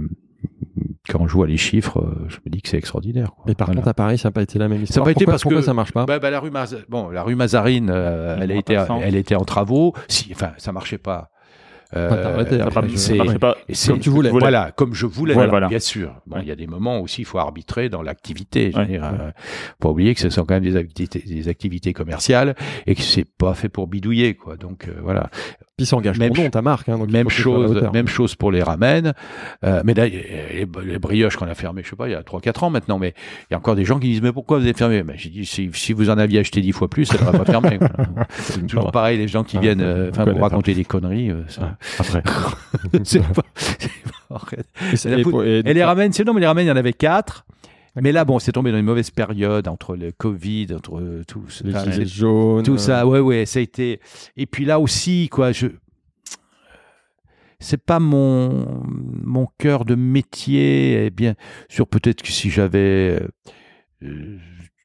quand 1.09 1.27
je 1.27 1.33
vois 1.33 1.47
les 1.47 1.57
chiffres, 1.57 1.99
euh, 1.99 2.25
je 2.29 2.37
me 2.45 2.51
dis 2.51 2.61
que 2.61 2.69
c'est 2.69 2.77
extraordinaire. 2.77 3.31
quoi. 3.35 3.43
Mais 3.47 3.55
par 3.55 3.67
Voilà. 3.67 3.79
contre, 3.81 3.87
à 3.89 3.93
Paris, 3.93 4.17
ça 4.17 4.27
n'a 4.29 4.31
pas 4.33 4.41
été 4.41 4.59
la 4.59 4.67
même 4.67 4.83
histoire. 4.83 5.05
pas 5.05 5.11
été 5.11 5.25
parce 5.25 5.43
que- 5.43 5.61
ça 5.61 5.73
marche 5.73 5.91
pas? 5.91 6.05
Bah, 6.05 6.19
bah, 6.19 6.29
la 6.29 6.39
rue 6.39 6.51
Maz- 6.51 6.83
bon, 6.89 7.09
la 7.09 7.23
rue 7.23 7.35
Mazarine, 7.35 7.89
euh, 7.93 8.37
Elle 8.41 8.51
a 8.51 8.55
été, 8.55 8.77
elle 9.03 9.15
était 9.15 9.35
en 9.35 9.45
travaux. 9.45 9.93
Si, 10.07 10.29
enfin, 10.31 10.51
ça 10.57 10.71
marchait 10.71 10.97
pas. 10.97 11.29
Euh, 11.95 12.09
Ça 12.09 12.17
ça 12.69 12.81
c'est- 13.69 13.87
Comme 13.91 13.99
tu 14.01 14.09
voulais. 14.09 14.29
Voilà, 14.29 14.71
comme 14.75 14.93
je 14.93 15.05
voulais, 15.05 15.33
Ouais, 15.35 15.47
voilà. 15.47 15.69
bien 15.69 15.79
sûr. 15.79 16.15
Bon, 16.27 16.35
Ouais. 16.35 16.41
il 16.41 16.47
y 16.49 16.51
a 16.51 16.55
des 16.57 16.67
moments 16.67 16.99
aussi, 16.99 17.21
il 17.21 17.25
faut 17.25 17.37
arbitrer 17.37 17.87
dans 17.87 18.01
l'activité. 18.01 18.71
Je 18.71 18.75
veux 18.75 18.81
Ouais. 18.83 18.87
dire, 18.89 19.05
euh, 19.05 19.31
faut 19.37 19.75
pas 19.79 19.89
oublier 19.91 20.13
que 20.13 20.19
ce 20.19 20.29
sont 20.29 20.43
quand 20.43 20.55
même 20.55 20.63
des 20.63 20.75
activités, 20.75 21.23
des 21.25 21.47
activités 21.47 21.93
commerciales 21.93 22.55
et 22.87 22.93
que 22.95 23.01
c'est 23.01 23.23
pas 23.23 23.53
fait 23.53 23.69
pour 23.69 23.87
bidouiller, 23.87 24.33
quoi. 24.35 24.57
Donc 24.57 24.89
euh, 24.89 24.99
voilà. 25.01 25.29
Puis 25.77 25.85
ça 25.85 25.95
engage 25.95 26.17
Même 26.17 26.29
ton 26.29 26.37
nom, 26.37 26.41
ch- 26.41 26.51
ta 26.51 26.61
marque. 26.63 26.89
hein, 26.89 26.97
donc 26.97 27.11
Même 27.11 27.29
chose, 27.29 27.79
même 27.93 28.07
chose 28.07 28.33
pour 28.33 28.51
les 28.51 28.63
ramen. 28.63 29.13
Euh, 29.63 29.81
mais 29.85 29.93
là, 29.93 30.07
les, 30.07 30.67
les 30.83 30.97
brioches 30.99 31.35
qu'on 31.37 31.45
a 31.47 31.53
fermées, 31.53 31.83
je 31.83 31.89
sais 31.91 31.95
pas, 31.95 32.07
il 32.07 32.13
y 32.13 32.15
a 32.15 32.21
3-4 32.23 32.63
ans 32.65 32.69
maintenant, 32.71 32.97
mais 32.97 33.13
il 33.43 33.53
y 33.53 33.53
a 33.53 33.57
encore 33.59 33.75
des 33.75 33.85
gens 33.85 33.99
qui 33.99 34.07
disent, 34.09 34.23
mais 34.23 34.31
pourquoi 34.31 34.57
vous 34.57 34.63
avez 34.63 34.73
fermé? 34.73 35.03
Ben, 35.03 35.13
J'ai 35.17 35.29
dit, 35.29 35.45
si, 35.45 35.69
si 35.73 35.93
vous 35.93 36.09
en 36.09 36.17
aviez 36.17 36.39
acheté 36.39 36.61
10 36.61 36.71
fois 36.71 36.87
plus, 36.89 37.05
ça 37.05 37.23
n'aurait 37.23 37.37
pas 37.37 37.45
fermé. 37.45 37.77
C'est 38.31 38.65
Toujours 38.65 38.91
pareil, 38.91 39.19
les 39.19 39.27
gens 39.27 39.43
qui 39.43 39.57
Ah, 39.57 39.61
viennent 39.61 39.81
euh, 39.81 40.09
pour 40.11 40.25
pas. 40.25 40.33
raconter 40.41 40.73
des 40.73 40.83
conneries. 40.83 41.29
euh, 41.29 41.43
ça- 41.47 41.61
Ouais, 41.61 41.67
Après. 41.99 42.23
c'est 43.03 43.21
pas, 43.21 43.43
c'est 43.75 43.89
pas. 44.29 45.43
Et 45.45 45.61
la 45.63 45.69
et 45.69 45.73
les 45.73 45.83
ramen, 45.83 46.11
c'est 46.11 46.25
non, 46.25 46.33
mais 46.33 46.41
les 46.41 46.47
ramen, 46.47 46.65
il 46.65 46.69
y 46.69 46.71
en 46.71 46.75
avait 46.75 46.93
quatre. 46.93 47.45
Mais 48.01 48.11
là, 48.11 48.25
bon, 48.25 48.39
c'est 48.39 48.51
tombé 48.51 48.71
dans 48.71 48.77
une 48.77 48.85
mauvaise 48.85 49.11
période 49.11 49.67
entre 49.67 49.95
le 49.95 50.11
Covid, 50.11 50.67
entre 50.75 50.99
euh, 50.99 51.23
tout, 51.27 51.43
les 51.63 51.75
enfin, 51.75 51.91
gilets 51.91 52.05
jaunes. 52.05 52.63
tout 52.63 52.73
euh, 52.73 52.77
ça. 52.77 53.07
Ouais, 53.07 53.19
ouais, 53.19 53.45
ça 53.45 53.59
a 53.59 53.61
été. 53.61 53.99
Et 54.35 54.45
puis 54.45 54.65
là 54.65 54.79
aussi, 54.79 55.29
quoi, 55.29 55.51
je. 55.51 55.67
C'est 57.59 57.83
pas 57.83 57.99
mon 57.99 58.83
mon 59.23 59.47
cœur 59.57 59.83
de 59.83 59.95
métier. 59.95 61.05
Et 61.05 61.09
bien 61.09 61.33
sûr, 61.69 61.87
peut-être 61.87 62.21
que 62.21 62.31
si 62.31 62.51
j'avais 62.51 63.19
euh, 64.03 64.37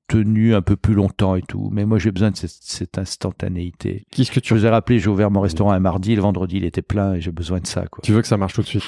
tenu 0.08 0.54
un 0.54 0.62
peu 0.62 0.76
plus 0.76 0.94
longtemps 0.94 1.36
et 1.36 1.42
tout, 1.42 1.68
mais 1.70 1.84
moi 1.84 1.98
j'ai 1.98 2.10
besoin 2.10 2.30
de 2.30 2.36
cette, 2.36 2.50
cette 2.60 2.96
instantanéité. 2.96 4.04
Qu'est-ce 4.10 4.30
que 4.30 4.36
Je 4.36 4.40
tu 4.40 4.54
vous 4.54 4.64
ai 4.64 4.70
rappelé, 4.70 4.98
j'ai 4.98 5.08
ouvert 5.08 5.30
mon 5.30 5.40
restaurant 5.40 5.72
un 5.72 5.80
mardi, 5.80 6.14
le 6.14 6.22
vendredi 6.22 6.58
il 6.58 6.64
était 6.64 6.82
plein 6.82 7.14
et 7.14 7.20
j'ai 7.20 7.32
besoin 7.32 7.60
de 7.60 7.66
ça, 7.66 7.86
quoi. 7.88 8.00
Tu 8.02 8.12
veux 8.12 8.22
que 8.22 8.28
ça 8.28 8.38
marche 8.38 8.54
tout 8.54 8.62
de 8.62 8.66
suite. 8.66 8.84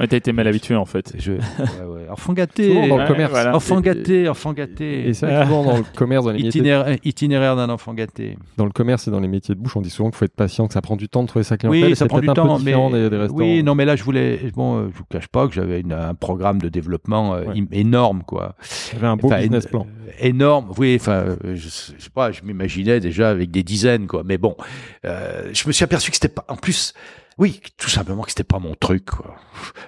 Ouais, 0.00 0.06
T'as 0.08 0.16
été 0.16 0.32
mal 0.32 0.46
habitué 0.48 0.74
en 0.76 0.84
fait. 0.84 1.14
Je... 1.18 1.32
ouais, 1.32 1.38
ouais. 1.86 2.08
Enfant 2.10 2.32
gâté. 2.32 2.68
Souvent 2.68 2.86
dans 2.88 2.96
le 2.96 3.02
Ouais, 3.02 3.08
commerce. 3.08 3.30
voilà. 3.30 3.54
Enfant 3.56 3.80
gâté, 3.80 4.28
enfant 4.28 4.52
gâté. 4.52 5.08
Et 5.08 5.14
c'est 5.14 5.26
vrai 5.26 5.40
que 5.40 5.46
souvent 5.46 5.64
dans 5.64 5.76
le 5.76 5.84
commerce, 5.96 6.24
dans 6.24 6.30
les, 6.32 6.42
métiers, 6.42 6.48
Itinéraire, 6.60 6.96
itinéraire 7.04 7.56
d'un 7.56 7.70
enfant 7.70 7.94
gâté. 7.94 8.36
dans 8.56 8.64
le 8.64 8.70
commerce 8.72 9.06
et 9.08 9.10
dans 9.10 9.20
les 9.20 9.28
métiers 9.28 9.54
de 9.54 9.60
bouche, 9.60 9.76
on 9.76 9.80
dit 9.80 9.90
souvent 9.90 10.10
qu'il 10.10 10.18
faut 10.18 10.24
être 10.24 10.34
patient, 10.34 10.66
que 10.66 10.74
ça 10.74 10.82
prend 10.82 10.96
du 10.96 11.08
temps 11.08 11.22
de 11.22 11.28
trouver 11.28 11.44
sa 11.44 11.56
clientèle. 11.56 11.84
Oui, 11.84 11.90
et 11.90 11.94
ça 11.94 12.06
prend 12.06 12.20
du 12.20 12.28
un 12.28 12.34
peu 12.34 12.42
temps, 12.42 12.58
mais 12.58 12.72
des, 12.72 13.10
des 13.10 13.16
restaurants. 13.16 13.40
oui, 13.42 13.62
non, 13.62 13.74
mais 13.74 13.84
là 13.84 13.96
je 13.96 14.02
voulais, 14.04 14.40
bon, 14.54 14.78
euh, 14.78 14.88
je 14.92 14.98
vous 14.98 15.04
cache 15.04 15.28
pas 15.28 15.46
que 15.48 15.54
j'avais 15.54 15.82
un 15.92 16.14
programme 16.14 16.60
de 16.60 16.68
développement 16.68 17.34
euh, 17.34 17.44
énorme, 17.72 18.22
quoi. 18.26 18.54
J'avais 18.92 19.06
un 19.06 19.16
beau 19.16 19.28
Enfin, 19.28 19.40
business 19.40 19.66
plan. 19.66 19.86
euh, 20.08 20.10
énorme, 20.20 20.72
oui. 20.78 20.96
Enfin, 21.00 21.12
euh, 21.12 21.36
je, 21.54 21.56
je 21.56 21.68
sais 21.68 22.10
pas, 22.14 22.32
je 22.32 22.42
m'imaginais 22.42 23.00
déjà 23.00 23.30
avec 23.30 23.50
des 23.50 23.62
dizaines, 23.62 24.06
quoi. 24.06 24.22
Mais 24.24 24.38
bon, 24.38 24.56
euh, 25.04 25.50
je 25.52 25.66
me 25.66 25.72
suis 25.72 25.84
aperçu 25.84 26.10
que 26.10 26.16
c'était 26.16 26.28
pas. 26.28 26.44
En 26.48 26.56
plus, 26.56 26.94
oui, 27.38 27.60
tout 27.76 27.90
simplement 27.90 28.22
que 28.22 28.30
c'était 28.30 28.44
pas 28.44 28.58
mon 28.58 28.74
truc. 28.74 29.06
Quoi. 29.06 29.34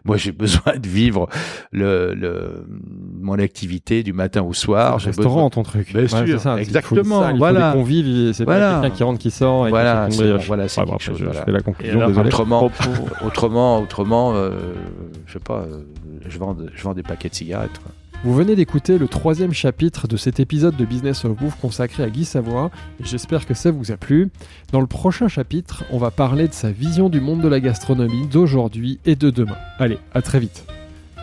Moi, 0.04 0.16
j'ai 0.16 0.32
besoin 0.32 0.76
de 0.76 0.88
vivre 0.88 1.28
le, 1.72 2.14
le 2.14 2.66
mon 3.20 3.38
activité 3.38 4.02
du 4.02 4.12
matin 4.12 4.42
au 4.42 4.52
soir. 4.52 4.98
J'ai 4.98 5.06
restaurant, 5.06 5.34
besoin- 5.48 5.50
ton 5.50 5.62
truc. 5.62 5.92
Bien 5.92 6.06
sûr, 6.08 6.24
c'est 6.26 6.38
ça. 6.38 6.58
Exactement, 6.58 7.22
ça, 7.22 7.32
voilà. 7.34 7.72
des 7.72 7.78
convives, 7.78 8.32
c'est 8.32 8.44
Voilà. 8.44 8.74
pas 8.74 8.80
quelqu'un 8.82 8.96
qui 8.96 9.02
rentre, 9.04 9.18
qui 9.18 9.30
sort. 9.30 9.66
Et 9.66 9.70
Voilà, 9.70 10.08
c'est 10.10 10.32
bon, 10.32 10.38
voilà, 10.46 10.68
c'est 10.68 10.80
Ouais, 10.80 10.86
bon, 10.86 10.92
quelque 10.92 11.02
chose, 11.02 11.18
je, 11.18 11.24
voilà. 11.24 11.40
je 11.40 11.44
fais 11.44 11.52
la 11.52 11.60
conclusion, 11.60 12.00
alors. 12.00 12.18
Autrement, 12.26 12.68
Propos- 12.68 13.26
autrement, 13.26 13.80
autrement, 13.80 14.32
euh, 14.34 14.50
je 15.26 15.32
sais 15.34 15.38
pas, 15.38 15.60
euh, 15.60 15.82
je 16.28 16.38
vends, 16.38 16.56
je 16.74 16.82
vends 16.82 16.94
des 16.94 17.02
paquets 17.02 17.28
de 17.28 17.34
cigarettes. 17.34 17.78
Quoi. 17.82 17.92
Vous 18.24 18.34
venez 18.34 18.56
d'écouter 18.56 18.98
le 18.98 19.06
troisième 19.06 19.52
chapitre 19.52 20.08
de 20.08 20.16
cet 20.16 20.40
épisode 20.40 20.76
de 20.76 20.84
Business 20.84 21.24
of 21.24 21.36
Bouffe 21.36 21.56
consacré 21.60 22.02
à 22.02 22.10
Guy 22.10 22.24
Savoie. 22.24 22.70
et 23.00 23.04
J'espère 23.04 23.46
que 23.46 23.54
ça 23.54 23.70
vous 23.70 23.92
a 23.92 23.96
plu. 23.96 24.30
Dans 24.72 24.80
le 24.80 24.86
prochain 24.88 25.28
chapitre, 25.28 25.84
on 25.92 25.98
va 25.98 26.10
parler 26.10 26.48
de 26.48 26.52
sa 26.52 26.70
vision 26.72 27.08
du 27.08 27.20
monde 27.20 27.40
de 27.40 27.48
la 27.48 27.60
gastronomie 27.60 28.26
d'aujourd'hui 28.26 28.98
et 29.06 29.14
de 29.14 29.30
demain. 29.30 29.56
Allez, 29.78 29.98
à 30.12 30.22
très 30.22 30.40
vite. 30.40 30.64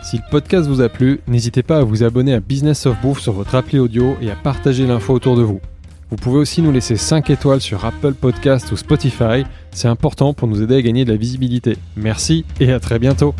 Si 0.02 0.16
le 0.16 0.22
podcast 0.30 0.66
vous 0.68 0.80
a 0.80 0.88
plu, 0.88 1.20
n'hésitez 1.26 1.62
pas 1.62 1.78
à 1.78 1.84
vous 1.84 2.04
abonner 2.04 2.32
à 2.32 2.40
Business 2.40 2.86
of 2.86 2.98
Bouffe 3.02 3.20
sur 3.20 3.32
votre 3.32 3.54
appli 3.54 3.78
audio 3.78 4.16
et 4.22 4.30
à 4.30 4.36
partager 4.36 4.86
l'info 4.86 5.12
autour 5.14 5.36
de 5.36 5.42
vous. 5.42 5.60
Vous 6.10 6.16
pouvez 6.16 6.38
aussi 6.38 6.62
nous 6.62 6.72
laisser 6.72 6.96
5 6.96 7.28
étoiles 7.30 7.60
sur 7.60 7.84
Apple 7.84 8.14
Podcast 8.14 8.70
ou 8.72 8.76
Spotify, 8.76 9.44
c'est 9.72 9.88
important 9.88 10.32
pour 10.32 10.48
nous 10.48 10.62
aider 10.62 10.76
à 10.76 10.82
gagner 10.82 11.04
de 11.04 11.10
la 11.10 11.16
visibilité. 11.18 11.76
Merci 11.96 12.44
et 12.60 12.72
à 12.72 12.80
très 12.80 12.98
bientôt 12.98 13.34